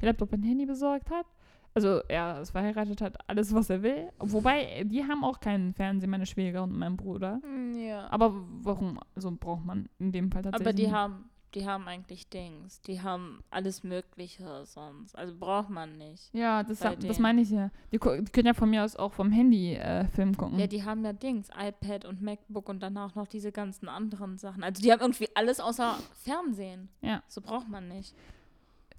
Laptop 0.00 0.32
und 0.32 0.42
Handy 0.42 0.66
besorgt 0.66 1.10
hat. 1.10 1.26
Also 1.72 2.00
er 2.08 2.40
ist 2.40 2.50
verheiratet, 2.50 3.00
hat 3.00 3.16
alles, 3.28 3.54
was 3.54 3.70
er 3.70 3.82
will. 3.82 4.08
Wobei, 4.18 4.82
die 4.84 5.04
haben 5.04 5.22
auch 5.22 5.38
keinen 5.38 5.72
Fernseher, 5.72 6.08
meine 6.08 6.26
Schwäger 6.26 6.64
und 6.64 6.76
mein 6.76 6.96
Bruder. 6.96 7.40
Ja. 7.76 8.08
Aber 8.10 8.34
warum? 8.62 8.98
Also 9.14 9.30
braucht 9.30 9.64
man 9.64 9.88
in 10.00 10.10
dem 10.10 10.32
Fall 10.32 10.42
tatsächlich 10.42 10.66
Aber 10.66 10.76
die 10.76 10.92
haben, 10.92 11.29
die 11.54 11.66
haben 11.66 11.88
eigentlich 11.88 12.28
Dings. 12.28 12.80
Die 12.82 13.02
haben 13.02 13.42
alles 13.50 13.82
Mögliche 13.82 14.64
sonst. 14.66 15.16
Also 15.16 15.34
braucht 15.38 15.70
man 15.70 15.98
nicht. 15.98 16.32
Ja, 16.32 16.62
das, 16.62 16.78
das 16.78 17.18
meine 17.18 17.40
ich 17.40 17.50
ja. 17.50 17.70
Die, 17.92 17.98
die 17.98 17.98
können 17.98 18.46
ja 18.46 18.54
von 18.54 18.70
mir 18.70 18.84
aus 18.84 18.96
auch 18.96 19.12
vom 19.12 19.30
Handy 19.32 19.74
äh, 19.74 20.06
Film 20.08 20.36
gucken. 20.36 20.58
Ja, 20.58 20.66
die 20.66 20.84
haben 20.84 21.04
ja 21.04 21.12
Dings, 21.12 21.48
iPad 21.58 22.04
und 22.04 22.22
MacBook 22.22 22.68
und 22.68 22.82
danach 22.82 23.14
noch 23.14 23.26
diese 23.26 23.52
ganzen 23.52 23.88
anderen 23.88 24.38
Sachen. 24.38 24.62
Also 24.62 24.82
die 24.82 24.92
haben 24.92 25.00
irgendwie 25.00 25.28
alles 25.34 25.60
außer 25.60 25.96
Fernsehen. 26.22 26.88
Ja. 27.00 27.22
So 27.28 27.40
braucht 27.40 27.68
man 27.68 27.88
nicht. 27.88 28.14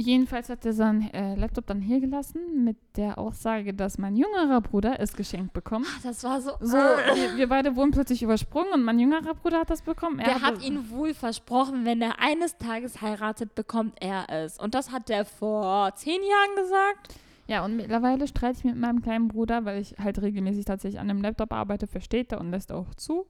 Jedenfalls 0.02 0.50
hat 0.50 0.66
er 0.66 0.74
seinen 0.74 1.14
äh, 1.14 1.36
Laptop 1.36 1.68
dann 1.68 1.80
hier 1.80 2.00
gelassen 2.00 2.64
mit 2.64 2.76
der 2.98 3.20
Aussage, 3.20 3.74
dass 3.74 4.00
mein 4.00 4.16
jüngerer 4.16 4.60
Bruder 4.62 5.00
es 5.00 5.14
geschenkt 5.14 5.54
bekommt. 5.54 5.86
Ach, 5.90 6.02
das 6.02 6.24
war 6.24 6.42
so. 6.42 6.52
So, 6.60 6.76
wir, 6.76 7.38
wir 7.38 7.48
beide 7.48 7.76
wurden 7.76 7.92
plötzlich 7.92 8.24
übersprungen 8.24 8.74
und 8.74 8.84
mein 8.84 9.00
jüngerer 9.00 9.36
Bruder 9.36 9.60
hat 9.60 9.70
das 9.70 9.84
bekommen. 9.84 10.20
Er 10.20 10.26
Der 10.26 10.42
hat 10.42 10.64
ihn 10.64 10.90
wohl 10.90 11.14
versprochen, 11.14 11.86
wenn 11.86 12.02
er 12.02 12.20
eines 12.20 12.58
Tages 12.58 13.02
heiratet, 13.02 13.54
bekommt 13.54 13.94
er 14.02 14.26
es. 14.30 14.58
Und 14.58 14.74
das 14.74 14.92
hat 14.92 15.08
der 15.10 15.24
vor 15.24 15.94
zehn 15.96 16.20
Jahren 16.22 16.56
gesagt. 16.56 17.16
Ja, 17.48 17.64
und 17.64 17.76
mittlerweile 17.76 18.28
streite 18.28 18.60
ich 18.60 18.64
mit 18.64 18.78
meinem 18.78 19.02
kleinen 19.02 19.28
Bruder, 19.28 19.66
weil 19.66 19.82
ich 19.82 19.96
halt 20.00 20.22
regelmäßig 20.22 20.66
tatsächlich 20.66 21.00
an 21.00 21.10
dem 21.10 21.22
Laptop 21.22 21.54
arbeite, 21.54 21.86
versteht 21.86 22.32
er 22.32 22.40
und 22.40 22.50
lässt 22.50 22.72
auch 22.72 22.96
zu. 22.96 23.28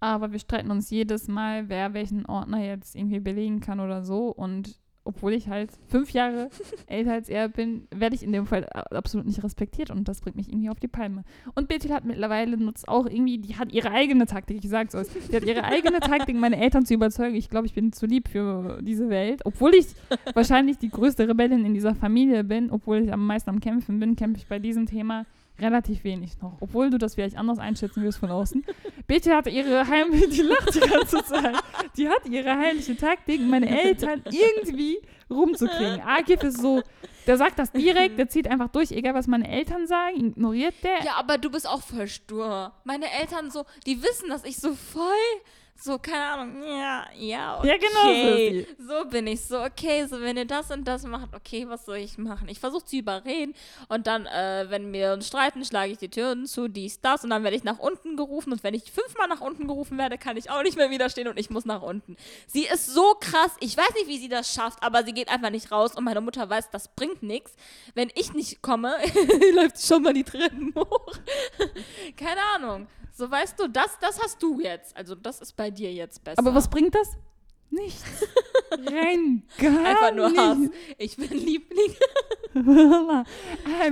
Aber 0.00 0.32
wir 0.32 0.38
streiten 0.38 0.70
uns 0.70 0.90
jedes 0.90 1.28
Mal, 1.28 1.68
wer 1.68 1.92
welchen 1.92 2.24
Ordner 2.26 2.64
jetzt 2.64 2.94
irgendwie 2.94 3.20
belegen 3.20 3.60
kann 3.60 3.80
oder 3.80 4.02
so. 4.02 4.28
Und 4.28 4.78
obwohl 5.04 5.32
ich 5.32 5.48
halt 5.48 5.70
fünf 5.86 6.10
Jahre 6.10 6.48
älter 6.86 7.12
als 7.12 7.28
er 7.28 7.48
bin, 7.48 7.86
werde 7.94 8.14
ich 8.14 8.22
in 8.22 8.32
dem 8.32 8.46
Fall 8.46 8.64
absolut 8.66 9.26
nicht 9.26 9.42
respektiert 9.44 9.90
und 9.90 10.08
das 10.08 10.20
bringt 10.20 10.36
mich 10.36 10.48
irgendwie 10.48 10.70
auf 10.70 10.80
die 10.80 10.88
Palme. 10.88 11.24
Und 11.54 11.68
Bethel 11.68 11.92
hat 11.92 12.04
mittlerweile 12.04 12.56
nutzt 12.56 12.88
auch 12.88 13.06
irgendwie, 13.06 13.38
die 13.38 13.56
hat 13.56 13.72
ihre 13.72 13.90
eigene 13.90 14.26
Taktik, 14.26 14.64
ich 14.64 14.70
sag's 14.70 14.94
euch, 14.94 15.08
die 15.30 15.36
hat 15.36 15.44
ihre 15.44 15.64
eigene 15.64 16.00
Taktik, 16.00 16.36
meine 16.36 16.60
Eltern 16.60 16.86
zu 16.86 16.94
überzeugen. 16.94 17.34
Ich 17.36 17.50
glaube, 17.50 17.66
ich 17.66 17.74
bin 17.74 17.92
zu 17.92 18.06
lieb 18.06 18.28
für 18.28 18.80
diese 18.82 19.08
Welt. 19.08 19.42
Obwohl 19.44 19.74
ich 19.74 19.86
wahrscheinlich 20.34 20.78
die 20.78 20.88
größte 20.88 21.28
Rebellin 21.28 21.64
in 21.64 21.74
dieser 21.74 21.94
Familie 21.94 22.44
bin, 22.44 22.70
obwohl 22.70 23.02
ich 23.04 23.12
am 23.12 23.26
meisten 23.26 23.50
am 23.50 23.60
Kämpfen 23.60 24.00
bin, 24.00 24.16
kämpfe 24.16 24.38
ich 24.38 24.46
bei 24.46 24.58
diesem 24.58 24.86
Thema 24.86 25.26
relativ 25.58 26.04
wenig 26.04 26.40
noch. 26.40 26.56
Obwohl 26.60 26.90
du 26.90 26.98
das 26.98 27.14
vielleicht 27.14 27.36
anders 27.36 27.58
einschätzen 27.58 28.02
wirst 28.02 28.18
von 28.18 28.30
außen. 28.30 28.64
Bethel 29.06 29.34
hatte 29.34 29.50
ihre 29.50 29.86
heimliche, 29.86 30.28
die 30.28 30.42
lacht 30.42 30.74
die 30.74 30.80
ganze 30.80 31.24
Zeit. 31.24 31.56
Die 31.96 32.08
hat 32.08 32.26
ihre 32.26 32.56
heimliche 32.56 32.96
Taktik, 32.96 33.40
meine 33.40 33.68
Eltern 33.68 34.22
irgendwie 34.30 34.98
rumzukriegen. 35.30 36.00
Akif 36.00 36.42
ist 36.42 36.60
so, 36.60 36.82
der 37.26 37.36
sagt 37.36 37.58
das 37.58 37.72
direkt, 37.72 38.18
der 38.18 38.28
zieht 38.28 38.48
einfach 38.48 38.68
durch, 38.68 38.90
egal 38.90 39.14
was 39.14 39.26
meine 39.26 39.48
Eltern 39.48 39.86
sagen, 39.86 40.28
ignoriert 40.28 40.74
der. 40.82 41.04
Ja, 41.04 41.14
aber 41.16 41.38
du 41.38 41.50
bist 41.50 41.68
auch 41.68 41.82
voll 41.82 42.08
stur. 42.08 42.72
Meine 42.84 43.10
Eltern 43.20 43.50
so, 43.50 43.64
die 43.86 44.02
wissen, 44.02 44.28
dass 44.28 44.44
ich 44.44 44.56
so 44.56 44.74
voll 44.74 45.04
So, 45.84 45.98
keine 45.98 46.24
Ahnung, 46.24 46.62
ja, 46.62 47.04
ja, 47.14 47.58
okay. 47.58 47.68
Ja, 47.68 47.76
genau 47.76 48.64
so, 48.78 49.02
so 49.02 49.04
bin 49.10 49.26
ich. 49.26 49.42
So, 49.42 49.62
okay, 49.62 50.06
so, 50.06 50.18
wenn 50.18 50.38
ihr 50.38 50.46
das 50.46 50.70
und 50.70 50.88
das 50.88 51.02
macht, 51.04 51.34
okay, 51.34 51.68
was 51.68 51.84
soll 51.84 51.98
ich 51.98 52.16
machen? 52.16 52.48
Ich 52.48 52.58
versuche 52.58 52.86
zu 52.86 52.96
überreden 52.96 53.54
und 53.88 54.06
dann, 54.06 54.24
äh, 54.24 54.64
wenn 54.70 54.90
wir 54.94 55.12
uns 55.12 55.26
streiten, 55.26 55.62
schlage 55.62 55.92
ich 55.92 55.98
die 55.98 56.08
Türen 56.08 56.46
zu, 56.46 56.68
dies, 56.68 57.02
das 57.02 57.22
und 57.22 57.28
dann 57.28 57.44
werde 57.44 57.54
ich 57.54 57.64
nach 57.64 57.78
unten 57.78 58.16
gerufen 58.16 58.50
und 58.50 58.62
wenn 58.64 58.72
ich 58.72 58.90
fünfmal 58.90 59.28
nach 59.28 59.42
unten 59.42 59.68
gerufen 59.68 59.98
werde, 59.98 60.16
kann 60.16 60.38
ich 60.38 60.48
auch 60.48 60.62
nicht 60.62 60.78
mehr 60.78 60.88
widerstehen 60.88 61.28
und 61.28 61.38
ich 61.38 61.50
muss 61.50 61.66
nach 61.66 61.82
unten. 61.82 62.16
Sie 62.46 62.64
ist 62.64 62.86
so 62.86 63.16
krass, 63.20 63.54
ich 63.60 63.76
weiß 63.76 63.92
nicht, 63.92 64.08
wie 64.08 64.16
sie 64.16 64.30
das 64.30 64.54
schafft, 64.54 64.82
aber 64.82 65.04
sie 65.04 65.12
geht 65.12 65.28
einfach 65.28 65.50
nicht 65.50 65.70
raus 65.70 65.94
und 65.94 66.04
meine 66.04 66.22
Mutter 66.22 66.48
weiß, 66.48 66.70
das 66.70 66.88
bringt 66.88 67.22
nichts. 67.22 67.56
Wenn 67.94 68.10
ich 68.14 68.32
nicht 68.32 68.62
komme, 68.62 68.96
läuft 69.54 69.86
schon 69.86 70.02
mal 70.02 70.14
die 70.14 70.24
Treppen 70.24 70.72
hoch. 70.74 71.12
keine 72.16 72.40
Ahnung. 72.54 72.86
So 73.16 73.30
weißt 73.30 73.60
du, 73.60 73.68
das, 73.68 73.96
das 74.00 74.20
hast 74.20 74.42
du 74.42 74.60
jetzt. 74.60 74.96
Also 74.96 75.14
das 75.14 75.40
ist 75.40 75.56
bei 75.56 75.70
dir 75.70 75.92
jetzt 75.92 76.24
besser. 76.24 76.38
Aber 76.40 76.52
was 76.52 76.68
bringt 76.68 76.96
das? 76.96 77.16
Nichts. 77.70 78.02
Rein 78.72 79.44
gar 79.58 79.86
Einfach 79.86 80.14
nur 80.14 80.28
nicht. 80.30 80.40
Hass. 80.40 80.58
Ich 80.98 81.16
bin 81.16 81.30
Liebling. 81.30 81.94
ähm, 82.54 83.24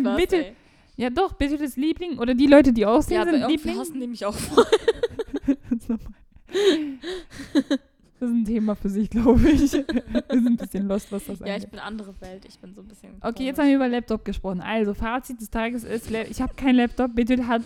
Spaß, 0.01 0.17
bitte. 0.17 0.47
Ey. 0.47 0.57
Ja 0.97 1.11
doch, 1.11 1.35
bitte 1.35 1.57
das 1.57 1.77
Liebling 1.77 2.19
oder 2.19 2.35
die 2.35 2.49
Leute, 2.49 2.73
die 2.73 2.85
aussehen, 2.85 3.25
ja, 3.25 3.31
sind 3.31 3.49
Liebling. 3.49 3.75
Ja, 3.77 3.81
hassen 3.81 3.99
nämlich 3.99 4.27
auch 4.27 4.35
voll. 4.35 4.67
Das 8.21 8.31
ist 8.31 8.37
ein 8.37 8.45
Thema 8.45 8.77
für 8.77 8.89
sich, 8.89 9.11
glaube 9.11 9.51
ich. 9.51 9.73
Wir 9.73 9.85
sind 10.31 10.47
ein 10.47 10.57
bisschen 10.57 10.87
lost, 10.87 11.11
was 11.11 11.25
das 11.25 11.41
angeht. 11.41 11.49
Ja, 11.49 11.57
ich 11.57 11.69
bin 11.69 11.81
andere 11.81 12.15
Welt. 12.21 12.45
Ich 12.47 12.57
bin 12.61 12.73
so 12.73 12.83
ein 12.83 12.87
bisschen. 12.87 13.15
Okay, 13.17 13.33
komisch. 13.33 13.41
jetzt 13.41 13.59
haben 13.59 13.67
wir 13.67 13.75
über 13.75 13.89
Laptop 13.89 14.25
gesprochen. 14.25 14.61
Also, 14.61 14.95
Fazit 14.95 15.41
des 15.41 15.51
Tages 15.51 15.83
ist: 15.83 16.09
Ich 16.09 16.41
habe 16.41 16.55
kein 16.55 16.77
Laptop. 16.77 17.17
Bitte 17.17 17.49
hat 17.49 17.63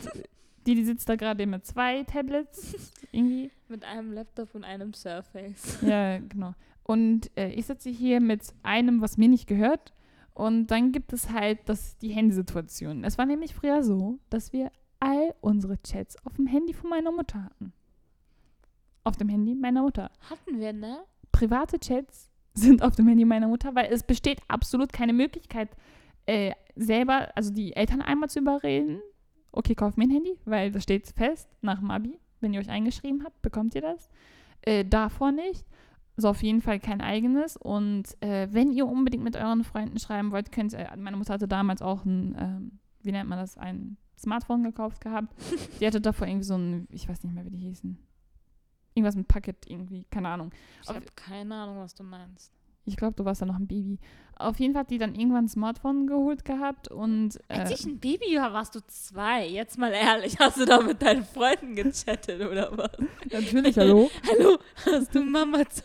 die, 0.66 0.74
die 0.74 0.84
sitzt 0.84 1.08
da 1.08 1.16
gerade 1.16 1.46
mit 1.46 1.64
zwei 1.64 2.02
Tablets. 2.04 2.92
irgendwie. 3.12 3.50
Mit 3.68 3.84
einem 3.84 4.12
Laptop 4.12 4.54
und 4.54 4.64
einem 4.64 4.92
Surface. 4.94 5.78
Ja, 5.82 6.18
genau. 6.18 6.54
Und 6.84 7.30
äh, 7.36 7.50
ich 7.50 7.66
sitze 7.66 7.90
hier 7.90 8.20
mit 8.20 8.42
einem, 8.62 9.00
was 9.00 9.16
mir 9.16 9.28
nicht 9.28 9.46
gehört. 9.46 9.92
Und 10.34 10.68
dann 10.68 10.92
gibt 10.92 11.12
es 11.12 11.30
halt 11.30 11.60
das, 11.66 11.96
die 11.98 12.10
Handysituation. 12.10 13.04
Es 13.04 13.16
war 13.18 13.26
nämlich 13.26 13.54
früher 13.54 13.82
so, 13.82 14.18
dass 14.28 14.52
wir 14.52 14.70
all 15.00 15.34
unsere 15.40 15.80
Chats 15.82 16.16
auf 16.26 16.34
dem 16.34 16.46
Handy 16.46 16.74
von 16.74 16.90
meiner 16.90 17.10
Mutter 17.10 17.42
hatten. 17.42 17.72
Auf 19.02 19.16
dem 19.16 19.28
Handy 19.28 19.54
meiner 19.54 19.82
Mutter. 19.82 20.10
Hatten 20.28 20.60
wir, 20.60 20.72
ne? 20.72 20.98
Private 21.32 21.78
Chats 21.80 22.30
sind 22.54 22.82
auf 22.82 22.96
dem 22.96 23.08
Handy 23.08 23.24
meiner 23.24 23.48
Mutter, 23.48 23.74
weil 23.74 23.92
es 23.92 24.02
besteht 24.02 24.40
absolut 24.48 24.92
keine 24.92 25.12
Möglichkeit, 25.12 25.70
äh, 26.26 26.52
selber, 26.74 27.30
also 27.34 27.52
die 27.52 27.74
Eltern 27.74 28.02
einmal 28.02 28.28
zu 28.28 28.40
überreden, 28.40 29.00
okay, 29.56 29.74
kauf 29.74 29.96
mir 29.96 30.04
ein 30.04 30.10
Handy, 30.10 30.38
weil 30.44 30.70
das 30.70 30.82
steht 30.82 31.08
fest 31.08 31.48
nach 31.62 31.78
dem 31.78 31.90
Abi. 31.90 32.18
Wenn 32.40 32.52
ihr 32.52 32.60
euch 32.60 32.68
eingeschrieben 32.68 33.24
habt, 33.24 33.40
bekommt 33.42 33.74
ihr 33.74 33.80
das. 33.80 34.10
Äh, 34.62 34.84
davor 34.84 35.32
nicht. 35.32 35.64
So 36.18 36.28
auf 36.28 36.42
jeden 36.42 36.62
Fall 36.62 36.80
kein 36.80 37.00
eigenes. 37.00 37.56
Und 37.56 38.04
äh, 38.22 38.48
wenn 38.50 38.72
ihr 38.72 38.86
unbedingt 38.86 39.24
mit 39.24 39.36
euren 39.36 39.64
Freunden 39.64 39.98
schreiben 39.98 40.32
wollt, 40.32 40.52
könnt 40.52 40.72
ihr, 40.72 40.90
meine 40.96 41.16
Mutter 41.16 41.34
hatte 41.34 41.48
damals 41.48 41.82
auch 41.82 42.04
ein, 42.04 42.36
ähm, 42.38 42.78
wie 43.02 43.12
nennt 43.12 43.28
man 43.28 43.38
das, 43.38 43.56
ein 43.56 43.96
Smartphone 44.18 44.64
gekauft 44.64 45.00
gehabt. 45.00 45.34
die 45.80 45.86
hatte 45.86 46.00
davor 46.00 46.26
irgendwie 46.26 46.44
so 46.44 46.56
ein, 46.56 46.86
ich 46.90 47.08
weiß 47.08 47.22
nicht 47.24 47.34
mehr, 47.34 47.44
wie 47.44 47.50
die 47.50 47.58
hießen. 47.58 47.98
Irgendwas 48.94 49.16
mit 49.16 49.28
Packet 49.28 49.68
irgendwie, 49.68 50.04
keine 50.10 50.28
Ahnung. 50.28 50.52
Ich 50.82 50.88
habe 50.88 51.04
keine 51.14 51.54
Ahnung, 51.54 51.78
was 51.78 51.94
du 51.94 52.02
meinst. 52.02 52.55
Ich 52.86 52.96
glaube, 52.96 53.14
du 53.16 53.24
warst 53.24 53.40
ja 53.40 53.46
noch 53.46 53.56
ein 53.56 53.66
Baby. 53.66 53.98
Auf 54.36 54.60
jeden 54.60 54.74
Fall 54.74 54.80
hat 54.82 54.90
die 54.90 54.98
dann 54.98 55.14
irgendwann 55.14 55.46
ein 55.46 55.48
Smartphone 55.48 56.06
geholt 56.06 56.44
gehabt 56.44 56.88
und. 56.88 57.36
Äh, 57.48 57.60
Als 57.60 57.70
ich 57.72 57.84
ein 57.84 57.98
Baby 57.98 58.36
war, 58.36 58.52
warst 58.52 58.74
du 58.74 58.80
zwei. 58.86 59.46
Jetzt 59.46 59.76
mal 59.76 59.92
ehrlich, 59.92 60.38
hast 60.38 60.58
du 60.58 60.64
da 60.64 60.80
mit 60.80 61.02
deinen 61.02 61.24
Freunden 61.24 61.74
gechattet 61.74 62.40
oder 62.40 62.76
was? 62.76 62.90
Natürlich, 63.32 63.76
hallo. 63.76 64.10
hallo, 64.28 64.58
hast 64.84 65.14
du 65.14 65.22
Mama 65.24 65.68
zu 65.68 65.82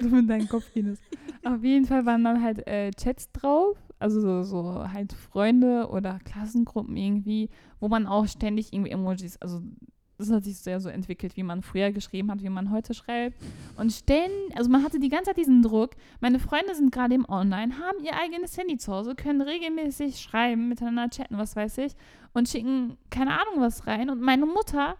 Du 0.00 0.08
mit 0.08 0.30
deinem 0.30 0.48
Kopfpenis. 0.48 0.98
Auf 1.44 1.62
jeden 1.64 1.86
Fall 1.86 2.06
waren 2.06 2.24
dann 2.24 2.42
halt 2.42 2.66
äh, 2.66 2.90
Chats 2.92 3.30
drauf, 3.32 3.76
also 3.98 4.20
so, 4.20 4.42
so 4.42 4.92
halt 4.92 5.12
Freunde 5.12 5.88
oder 5.88 6.18
Klassengruppen 6.24 6.96
irgendwie, 6.96 7.50
wo 7.80 7.88
man 7.88 8.06
auch 8.06 8.26
ständig 8.26 8.72
irgendwie 8.72 8.90
Emojis, 8.90 9.36
also 9.38 9.62
das 10.18 10.30
hat 10.30 10.44
sich 10.44 10.58
sehr 10.58 10.80
so 10.80 10.88
entwickelt, 10.88 11.36
wie 11.36 11.42
man 11.42 11.62
früher 11.62 11.90
geschrieben 11.90 12.30
hat, 12.30 12.42
wie 12.42 12.48
man 12.48 12.70
heute 12.70 12.94
schreibt. 12.94 13.36
Und 13.76 13.92
ständig, 13.92 14.56
also 14.56 14.70
man 14.70 14.84
hatte 14.84 15.00
die 15.00 15.08
ganze 15.08 15.30
Zeit 15.30 15.36
diesen 15.36 15.62
Druck, 15.62 15.90
meine 16.20 16.38
Freunde 16.38 16.74
sind 16.74 16.92
gerade 16.92 17.14
im 17.14 17.28
Online, 17.28 17.78
haben 17.78 18.04
ihr 18.04 18.14
eigenes 18.14 18.56
Handy 18.56 18.76
zu 18.76 18.92
Hause, 18.92 19.14
können 19.14 19.40
regelmäßig 19.40 20.20
schreiben, 20.20 20.68
miteinander 20.68 21.10
chatten, 21.10 21.38
was 21.38 21.56
weiß 21.56 21.78
ich, 21.78 21.92
und 22.32 22.48
schicken 22.48 22.96
keine 23.10 23.32
Ahnung 23.32 23.60
was 23.60 23.86
rein. 23.86 24.10
Und 24.10 24.20
meine 24.20 24.46
Mutter 24.46 24.96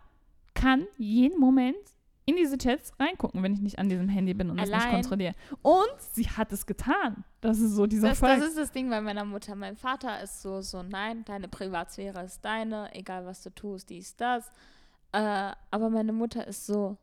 kann 0.55 0.87
jeden 0.97 1.39
Moment 1.39 1.77
in 2.25 2.37
diese 2.37 2.57
Chats 2.57 2.93
reingucken, 3.01 3.43
wenn 3.43 3.53
ich 3.53 3.61
nicht 3.61 3.79
an 3.79 3.89
diesem 3.89 4.09
Handy 4.09 4.33
bin 4.35 4.51
und 4.51 4.59
Allein. 4.59 4.71
das 4.71 4.85
nicht 4.85 4.95
kontrolliere. 4.95 5.35
Und 5.63 6.01
sie 6.13 6.29
hat 6.29 6.53
es 6.53 6.67
getan. 6.67 7.25
Das 7.41 7.59
ist 7.59 7.73
so 7.73 7.87
dieser 7.87 8.11
das, 8.11 8.21
Fall. 8.21 8.39
Das 8.39 8.49
ist 8.49 8.59
das 8.59 8.71
Ding 8.71 8.89
bei 8.91 9.01
meiner 9.01 9.25
Mutter. 9.25 9.57
Mein 9.57 9.77
Vater 9.77 10.23
ist 10.23 10.43
so, 10.43 10.61
so, 10.61 10.83
nein, 10.83 11.25
deine 11.25 11.49
Privatsphäre 11.49 12.25
ist 12.25 12.45
deine, 12.45 12.95
egal 12.95 13.27
was 13.27 13.43
du 13.43 13.51
tust, 13.51 13.91
dies, 13.91 14.17
das. 14.17 14.53
Äh, 15.13 15.53
aber 15.71 15.91
meine 15.91 16.13
Mutter 16.13 16.47
ist 16.47 16.67
so, 16.67 16.97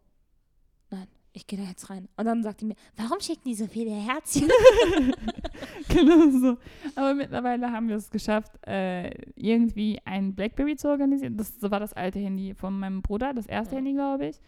nein, 0.89 1.07
ich 1.33 1.45
gehe 1.47 1.59
da 1.59 1.65
jetzt 1.65 1.89
rein. 1.89 2.07
Und 2.17 2.25
dann 2.25 2.43
sagt 2.43 2.61
die 2.61 2.65
mir, 2.65 2.75
warum 2.95 3.19
schicken 3.19 3.43
die 3.45 3.55
so 3.55 3.67
viele 3.67 3.91
Herzchen? 3.91 4.49
genau 5.89 6.29
so. 6.29 6.57
Aber 6.95 7.13
mittlerweile 7.13 7.71
haben 7.71 7.87
wir 7.87 7.95
es 7.95 8.09
geschafft, 8.09 8.51
äh, 8.67 9.09
irgendwie 9.35 9.99
ein 10.05 10.35
Blackberry 10.35 10.75
zu 10.75 10.89
organisieren. 10.89 11.37
Das 11.37 11.61
war 11.61 11.79
das 11.79 11.93
alte 11.93 12.19
Handy 12.19 12.53
von 12.53 12.77
meinem 12.77 13.01
Bruder, 13.01 13.33
das 13.33 13.45
erste 13.45 13.75
ja. 13.75 13.77
Handy, 13.77 13.93
glaube 13.93 14.27
ich. 14.27 14.39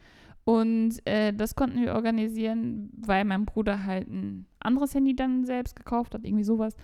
Und 0.43 1.05
äh, 1.05 1.33
das 1.33 1.55
konnten 1.55 1.81
wir 1.81 1.93
organisieren, 1.93 2.89
weil 2.97 3.25
mein 3.25 3.45
Bruder 3.45 3.83
halt 3.85 4.07
ein 4.07 4.47
anderes 4.59 4.95
Handy 4.95 5.15
dann 5.15 5.45
selbst 5.45 5.75
gekauft 5.75 6.15
hat, 6.15 6.25
irgendwie 6.25 6.43
sowas. 6.43 6.75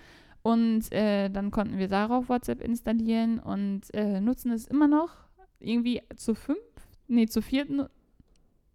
Und 0.42 0.92
äh, 0.92 1.28
dann 1.28 1.50
konnten 1.50 1.78
wir 1.78 1.88
darauf 1.88 2.28
WhatsApp 2.28 2.62
installieren 2.62 3.40
und 3.40 3.92
äh, 3.92 4.20
nutzen 4.20 4.52
es 4.52 4.66
immer 4.68 4.86
noch 4.86 5.10
irgendwie 5.60 6.02
zu 6.14 6.34
fünf 6.34 6.58
Nee, 7.08 7.26
zu 7.26 7.42
viert. 7.42 7.68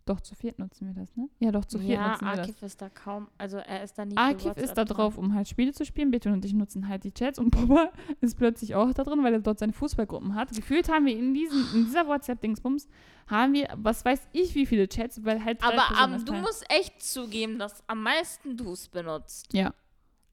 Doch, 0.06 0.20
zu 0.20 0.36
viert 0.36 0.60
nutzen 0.60 0.88
wir 0.88 1.02
das, 1.02 1.16
ne? 1.16 1.30
Ja, 1.40 1.52
doch, 1.54 1.64
zu 1.64 1.80
viert 1.80 1.94
ja, 1.94 2.10
nutzen 2.10 2.26
wir 2.26 2.32
Arkif 2.32 2.46
das. 2.46 2.50
Arkiv 2.50 2.64
ist 2.64 2.82
da 2.82 2.90
kaum, 2.90 3.28
also 3.38 3.58
er 3.58 3.84
ist 3.84 3.98
da 3.98 4.04
nicht 4.04 4.18
Arkiv 4.18 4.58
ist 4.58 4.74
da 4.74 4.84
drauf, 4.84 5.18
um 5.18 5.34
halt 5.34 5.48
Spiele 5.48 5.72
zu 5.72 5.86
spielen. 5.86 6.12
Bitte 6.12 6.30
und 6.30 6.44
ich 6.44 6.54
nutzen 6.54 6.90
halt 6.90 7.06
die 7.06 7.14
Chats 7.14 7.40
und 7.40 7.52
Papa 7.56 7.90
ist 8.20 8.38
plötzlich 8.38 8.76
auch 8.76 8.92
da 8.94 9.04
drin, 9.04 9.24
weil 9.24 9.34
er 9.34 9.40
dort 9.40 9.60
seine 9.60 9.72
Fußballgruppen 9.72 10.36
hat. 10.36 10.54
Gefühlt 10.54 10.90
haben 10.90 11.06
wir 11.06 11.18
in, 11.18 11.34
diesen, 11.34 11.66
in 11.74 11.86
dieser 11.86 12.06
WhatsApp-Dingsbums, 12.06 12.90
haben 13.28 13.54
wir, 13.54 13.70
was 13.78 14.04
weiß 14.04 14.28
ich, 14.34 14.56
wie 14.56 14.66
viele 14.66 14.90
Chats, 14.90 15.24
weil 15.24 15.44
halt. 15.44 15.64
Aber 15.64 15.84
um, 16.04 16.26
du 16.26 16.34
musst 16.34 16.66
echt 16.70 17.02
zugeben, 17.02 17.58
dass 17.58 17.82
am 17.88 18.04
meisten 18.04 18.58
du 18.58 18.74
es 18.74 18.90
benutzt. 18.90 19.54
Ja. 19.54 19.74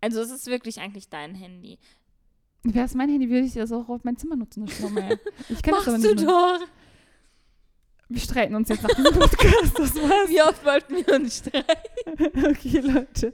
Also 0.01 0.21
es 0.21 0.31
ist 0.31 0.47
wirklich 0.47 0.81
eigentlich 0.81 1.11
dein 1.11 1.37
Handy. 1.37 1.79
Wäre 2.63 2.85
es 2.85 2.95
mein 2.95 3.09
Handy, 3.09 3.31
würde 3.31 3.47
ich 3.47 3.55
das 3.55 3.73
auch 3.73 3.89
auf 3.89 4.05
mein 4.05 4.17
Zimmer 4.17 4.37
nutzen. 4.37 4.67
Das 4.67 4.81
Machst 4.81 5.19
das 5.65 5.89
aber 5.89 5.99
nicht 5.99 6.21
du 6.21 6.27
doch. 6.27 6.59
Wir 8.11 8.21
streiten 8.21 8.57
uns 8.57 8.69
jetzt 8.69 8.83
nach 8.83 8.91
diesem 8.91 9.15
Podcast. 9.15 9.79
Das 9.79 9.95
war's. 9.95 10.29
Wie 10.29 10.43
oft 10.43 10.65
wollten 10.65 10.97
wir 10.97 11.15
uns 11.15 11.39
streiten? 11.39 12.45
okay, 12.45 12.81
Leute. 12.81 13.33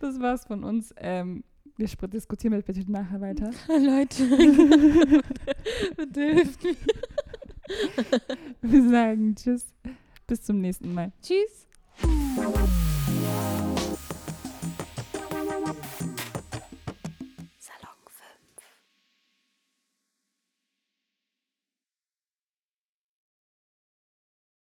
Das 0.00 0.20
war's 0.20 0.44
von 0.44 0.64
uns. 0.64 0.94
Ähm, 0.98 1.44
wir 1.78 1.88
diskutieren 2.08 2.52
jetzt 2.52 2.66
bitte 2.66 2.92
nachher 2.92 3.22
weiter. 3.22 3.50
Leute. 3.68 5.22
bitte 5.96 6.20
hilft 6.20 6.62
mir. 6.62 6.76
wir 8.60 8.90
sagen 8.90 9.34
Tschüss. 9.34 9.66
Bis 10.26 10.42
zum 10.42 10.60
nächsten 10.60 10.92
Mal. 10.92 11.10
Tschüss. 11.22 11.66